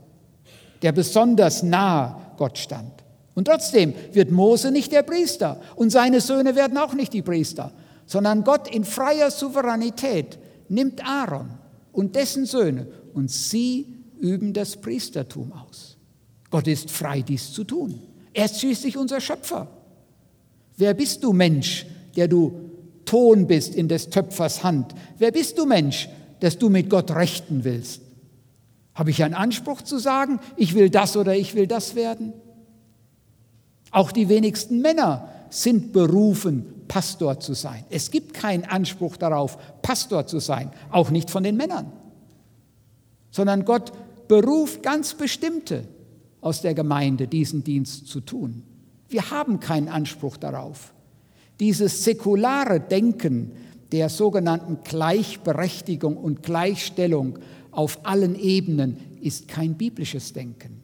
der 0.83 0.93
besonders 0.93 1.63
nahe 1.63 2.17
Gott 2.37 2.59
stand. 2.59 2.93
Und 3.35 3.47
trotzdem 3.47 3.95
wird 4.13 4.31
Mose 4.31 4.71
nicht 4.71 4.93
der 4.93 5.03
Priester 5.03 5.61
und 5.77 5.91
seine 5.91 6.21
Söhne 6.21 6.55
werden 6.55 6.79
auch 6.79 6.95
nicht 6.95 7.13
die 7.13 7.23
Priester, 7.23 7.73
sondern 8.07 8.45
Gott 8.45 8.73
in 8.73 8.85
freier 8.85 9.31
Souveränität 9.31 10.39
nimmt 10.69 11.05
Aaron 11.05 11.51
und 11.93 12.17
dessen 12.17 12.47
Söhne 12.47 12.87
und 13.13 13.31
sie 13.31 13.95
üben 14.19 14.53
das 14.53 14.77
Priestertum 14.77 15.53
aus. 15.53 15.97
Gott 16.51 16.67
ist 16.69 16.91
frei, 16.91 17.23
dies 17.23 17.53
zu 17.53 17.65
tun. 17.65 18.01
Er 18.33 18.45
ist 18.45 18.61
schließlich 18.61 18.97
unser 18.97 19.21
Schöpfer. 19.21 19.69
Wer 20.77 20.95
bist 20.95 21.23
du, 21.23 21.33
Mensch, 21.33 21.87
der 22.17 22.29
du 22.29 22.64
Ton 23.15 23.47
bist 23.47 23.77
in 23.77 23.87
des 23.87 24.11
Töpfers 24.11 24.65
Hand. 24.65 24.93
Wer 25.19 25.31
bist 25.31 25.57
du 25.57 25.67
Mensch, 25.67 26.09
dass 26.41 26.59
du 26.59 26.69
mit 26.69 26.91
Gott 26.91 27.13
rechten 27.13 27.63
willst? 27.63 28.03
Habe 28.93 29.11
ich 29.11 29.23
einen 29.23 29.35
Anspruch 29.35 29.83
zu 29.83 29.99
sagen, 29.99 30.41
ich 30.57 30.75
will 30.75 30.91
das 30.91 31.17
oder 31.17 31.37
ich 31.37 31.55
will 31.55 31.69
das 31.69 31.95
werden? 31.95 32.33
Auch 33.93 34.11
die 34.11 34.29
wenigsten 34.29 34.81
Männer 34.81 35.29
sind 35.49 35.93
berufen, 35.93 36.67
Pastor 36.89 37.39
zu 37.39 37.55
sein. 37.55 37.85
Es 37.89 38.11
gibt 38.11 38.35
keinen 38.35 38.65
Anspruch 38.65 39.17
darauf, 39.17 39.59
Pastor 39.81 40.27
zu 40.27 40.41
sein, 40.41 40.73
auch 40.91 41.11
nicht 41.11 41.31
von 41.31 41.45
den 41.45 41.57
Männern, 41.57 41.93
sondern 43.31 43.65
Gott 43.65 43.93
beruft 44.27 44.83
ganz 44.83 45.15
bestimmte 45.15 45.87
aus 46.41 46.63
der 46.63 46.75
Gemeinde, 46.75 47.29
diesen 47.29 47.63
Dienst 47.63 48.09
zu 48.09 48.21
tun. 48.21 48.65
Wir 49.09 49.31
haben 49.31 49.61
keinen 49.61 49.89
Anspruch 49.89 50.37
darauf. 50.37 50.94
Dieses 51.61 52.05
säkulare 52.05 52.81
Denken 52.81 53.53
der 53.93 54.09
sogenannten 54.09 54.79
Gleichberechtigung 54.83 56.17
und 56.17 56.43
Gleichstellung 56.43 57.39
auf 57.71 58.01
allen 58.05 58.39
Ebenen 58.39 58.97
ist 59.21 59.49
kein 59.49 59.75
biblisches 59.75 60.33
Denken, 60.33 60.83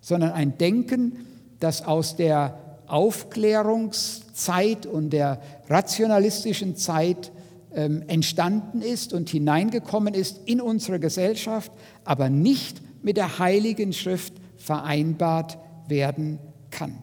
sondern 0.00 0.32
ein 0.32 0.58
Denken, 0.58 1.26
das 1.58 1.82
aus 1.82 2.16
der 2.16 2.58
Aufklärungszeit 2.86 4.86
und 4.86 5.10
der 5.10 5.40
rationalistischen 5.68 6.76
Zeit 6.76 7.32
ähm, 7.74 8.02
entstanden 8.06 8.82
ist 8.82 9.12
und 9.12 9.30
hineingekommen 9.30 10.14
ist 10.14 10.40
in 10.44 10.60
unsere 10.60 11.00
Gesellschaft, 11.00 11.72
aber 12.04 12.28
nicht 12.28 12.80
mit 13.02 13.16
der 13.16 13.38
Heiligen 13.38 13.92
Schrift 13.92 14.34
vereinbart 14.56 15.58
werden 15.88 16.38
kann. 16.70 17.02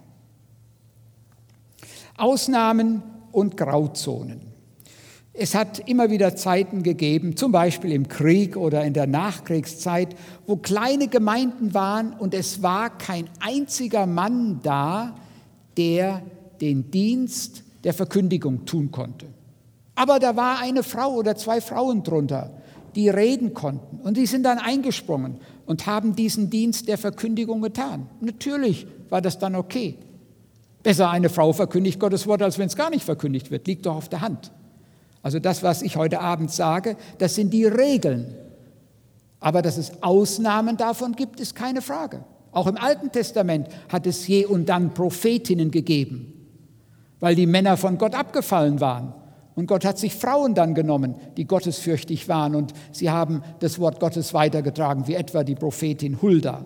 Ausnahmen 2.20 3.04
und 3.32 3.58
Grauzonen. 3.58 4.42
Es 5.34 5.56
hat 5.56 5.88
immer 5.88 6.10
wieder 6.10 6.36
Zeiten 6.36 6.84
gegeben, 6.84 7.38
zum 7.38 7.52
Beispiel 7.52 7.94
im 7.94 8.08
Krieg 8.08 8.58
oder 8.58 8.84
in 8.84 8.94
der 8.94 9.08
Nachkriegszeit, 9.08 10.16
wo 10.46 10.58
kleine 10.58 11.08
Gemeinden 11.08 11.74
waren 11.74 12.14
und 12.14 12.34
es 12.34 12.62
war 12.62 12.90
kein 12.98 13.30
einziger 13.40 14.06
Mann 14.06 14.60
da, 14.64 15.16
der 15.78 16.22
den 16.60 16.92
Dienst 16.92 17.64
der 17.84 17.94
Verkündigung 17.94 18.66
tun 18.66 18.92
konnte. 18.92 19.28
Aber 19.96 20.20
da 20.20 20.36
war 20.36 20.60
eine 20.60 20.84
Frau 20.84 21.14
oder 21.14 21.36
zwei 21.36 21.62
Frauen 21.62 22.04
drunter, 22.04 22.52
die 22.96 23.10
reden 23.10 23.54
konnten. 23.54 24.00
Und 24.02 24.18
die 24.18 24.26
sind 24.26 24.44
dann 24.44 24.58
eingesprungen 24.58 25.38
und 25.66 25.86
haben 25.86 26.16
diesen 26.16 26.50
Dienst 26.50 26.88
der 26.88 26.98
Verkündigung 26.98 27.62
getan. 27.62 28.08
Natürlich 28.20 28.88
war 29.10 29.22
das 29.22 29.40
dann 29.40 29.56
okay. 29.56 29.98
Besser 30.84 31.10
eine 31.10 31.30
Frau 31.30 31.54
verkündigt 31.54 32.00
Gottes 32.00 32.26
Wort, 32.28 32.42
als 32.42 32.58
wenn 32.58 32.68
es 32.68 32.76
gar 32.76 32.90
nicht 32.90 33.04
verkündigt 33.04 33.52
wird. 33.52 33.68
Liegt 33.68 33.86
doch 33.86 33.96
auf 33.96 34.10
der 34.10 34.22
Hand. 34.22 34.52
Also 35.22 35.40
das, 35.40 35.64
was 35.64 35.82
ich 35.82 35.98
heute 35.98 36.22
Abend 36.22 36.52
sage, 36.52 36.96
das 37.18 37.36
sind 37.36 37.54
die 37.54 37.66
Regeln. 37.66 38.36
Aber 39.40 39.62
dass 39.62 39.78
es 39.78 40.02
Ausnahmen 40.02 40.78
davon 40.78 41.14
gibt, 41.14 41.40
ist 41.40 41.56
keine 41.56 41.82
Frage. 41.82 42.24
Auch 42.52 42.68
im 42.68 42.78
Alten 42.78 43.12
Testament 43.12 43.68
hat 43.90 44.08
es 44.08 44.28
je 44.28 44.46
und 44.46 44.70
dann 44.70 44.94
Prophetinnen 44.94 45.72
gegeben, 45.72 46.34
weil 47.20 47.36
die 47.36 47.46
Männer 47.46 47.78
von 47.78 47.98
Gott 47.98 48.16
abgefallen 48.16 48.80
waren. 48.80 49.14
Und 49.56 49.68
Gott 49.68 49.84
hat 49.84 49.98
sich 49.98 50.16
Frauen 50.16 50.56
dann 50.56 50.74
genommen, 50.74 51.16
die 51.36 51.46
gottesfürchtig 51.46 52.30
waren 52.30 52.56
und 52.56 52.74
sie 52.92 53.10
haben 53.10 53.44
das 53.60 53.78
Wort 53.78 54.00
Gottes 54.00 54.34
weitergetragen, 54.34 55.08
wie 55.08 55.16
etwa 55.16 55.44
die 55.44 55.56
Prophetin 55.56 56.22
Hulda. 56.22 56.64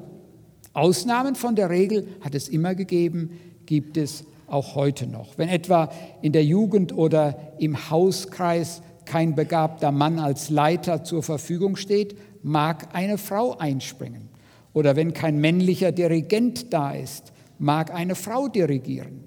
Ausnahmen 0.73 1.35
von 1.35 1.55
der 1.55 1.69
Regel 1.69 2.07
hat 2.21 2.35
es 2.35 2.47
immer 2.47 2.75
gegeben, 2.75 3.31
gibt 3.65 3.97
es 3.97 4.25
auch 4.47 4.75
heute 4.75 5.07
noch. 5.07 5.37
Wenn 5.37 5.49
etwa 5.49 5.89
in 6.21 6.31
der 6.31 6.45
Jugend 6.45 6.95
oder 6.95 7.53
im 7.59 7.89
Hauskreis 7.89 8.81
kein 9.05 9.35
begabter 9.35 9.91
Mann 9.91 10.19
als 10.19 10.49
Leiter 10.49 11.03
zur 11.03 11.23
Verfügung 11.23 11.75
steht, 11.75 12.17
mag 12.43 12.93
eine 12.93 13.17
Frau 13.17 13.57
einspringen. 13.57 14.29
Oder 14.73 14.95
wenn 14.95 15.13
kein 15.13 15.39
männlicher 15.39 15.91
Dirigent 15.91 16.73
da 16.73 16.93
ist, 16.93 17.31
mag 17.59 17.93
eine 17.93 18.15
Frau 18.15 18.47
dirigieren. 18.47 19.23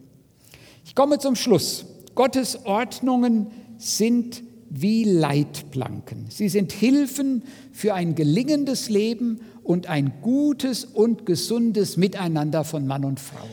Ich 0.84 0.94
komme 0.94 1.18
zum 1.18 1.36
Schluss. 1.36 1.86
Gottes 2.14 2.64
Ordnungen 2.64 3.48
sind 3.78 4.42
wie 4.68 5.04
Leitplanken. 5.04 6.26
Sie 6.28 6.48
sind 6.48 6.72
Hilfen 6.72 7.42
für 7.72 7.94
ein 7.94 8.14
gelingendes 8.14 8.88
Leben 8.88 9.40
und 9.62 9.88
ein 9.88 10.14
gutes 10.22 10.84
und 10.84 11.26
gesundes 11.26 11.96
Miteinander 11.96 12.64
von 12.64 12.86
Mann 12.86 13.04
und 13.04 13.20
Frau. 13.20 13.46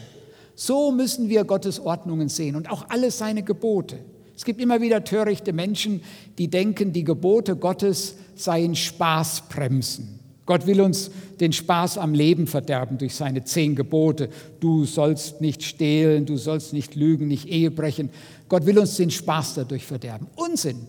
So 0.55 0.91
müssen 0.91 1.29
wir 1.29 1.43
Gottes 1.43 1.79
Ordnungen 1.79 2.29
sehen 2.29 2.55
und 2.55 2.69
auch 2.69 2.85
alle 2.89 3.11
seine 3.11 3.43
Gebote. 3.43 3.99
Es 4.35 4.45
gibt 4.45 4.59
immer 4.61 4.81
wieder 4.81 5.03
törichte 5.03 5.53
Menschen, 5.53 6.01
die 6.37 6.49
denken, 6.49 6.93
die 6.93 7.03
Gebote 7.03 7.55
Gottes 7.55 8.15
seien 8.35 8.75
Spaßbremsen. 8.75 10.19
Gott 10.45 10.67
will 10.67 10.81
uns 10.81 11.09
den 11.39 11.53
Spaß 11.53 11.97
am 11.97 12.13
Leben 12.13 12.47
verderben 12.47 12.97
durch 12.97 13.15
seine 13.15 13.45
zehn 13.45 13.75
Gebote. 13.75 14.29
Du 14.59 14.85
sollst 14.85 15.39
nicht 15.39 15.63
stehlen, 15.63 16.25
du 16.25 16.37
sollst 16.37 16.73
nicht 16.73 16.95
lügen, 16.95 17.27
nicht 17.27 17.47
Ehe 17.47 17.71
brechen. 17.71 18.09
Gott 18.49 18.65
will 18.65 18.77
uns 18.77 18.97
den 18.97 19.09
Spaß 19.11 19.55
dadurch 19.55 19.85
verderben. 19.85 20.27
Unsinn. 20.35 20.87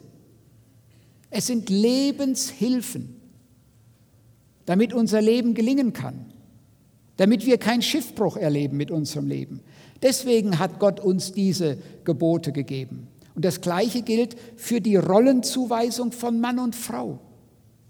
Es 1.30 1.46
sind 1.46 1.68
Lebenshilfen, 1.68 3.20
damit 4.66 4.92
unser 4.92 5.20
Leben 5.20 5.54
gelingen 5.54 5.92
kann, 5.92 6.26
damit 7.16 7.46
wir 7.46 7.58
keinen 7.58 7.82
Schiffbruch 7.82 8.36
erleben 8.36 8.76
mit 8.76 8.90
unserem 8.90 9.26
Leben. 9.26 9.60
Deswegen 10.02 10.58
hat 10.58 10.78
Gott 10.78 11.00
uns 11.00 11.32
diese 11.32 11.78
Gebote 12.04 12.52
gegeben. 12.52 13.08
Und 13.34 13.44
das 13.44 13.60
Gleiche 13.60 14.02
gilt 14.02 14.36
für 14.56 14.80
die 14.80 14.96
Rollenzuweisung 14.96 16.12
von 16.12 16.40
Mann 16.40 16.58
und 16.58 16.76
Frau, 16.76 17.18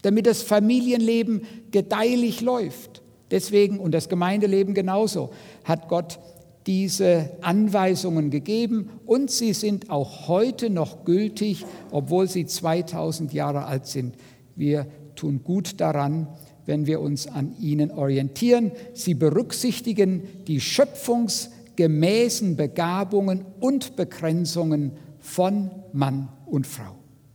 damit 0.02 0.26
das 0.26 0.42
Familienleben 0.42 1.42
gedeihlich 1.70 2.40
läuft. 2.40 3.02
Deswegen, 3.30 3.78
und 3.78 3.92
das 3.92 4.08
Gemeindeleben 4.08 4.74
genauso, 4.74 5.30
hat 5.64 5.88
Gott 5.88 6.18
diese 6.66 7.30
Anweisungen 7.42 8.30
gegeben 8.30 8.90
und 9.06 9.30
sie 9.30 9.52
sind 9.52 9.90
auch 9.90 10.28
heute 10.28 10.70
noch 10.70 11.04
gültig, 11.04 11.66
obwohl 11.90 12.28
sie 12.28 12.46
2000 12.46 13.32
Jahre 13.34 13.66
alt 13.66 13.86
sind. 13.86 14.16
Wir 14.56 14.86
tun 15.14 15.42
gut 15.44 15.80
daran, 15.80 16.28
wenn 16.66 16.86
wir 16.86 17.00
uns 17.00 17.26
an 17.26 17.54
ihnen 17.60 17.90
orientieren. 17.90 18.72
Sie 18.94 19.14
berücksichtigen 19.14 20.22
die 20.46 20.60
schöpfungsgemäßen 20.60 22.56
Begabungen 22.56 23.44
und 23.60 23.96
Begrenzungen 23.96 24.92
von 25.20 25.70
Mann 25.92 26.28
und 26.46 26.66
Frau. 26.66 27.03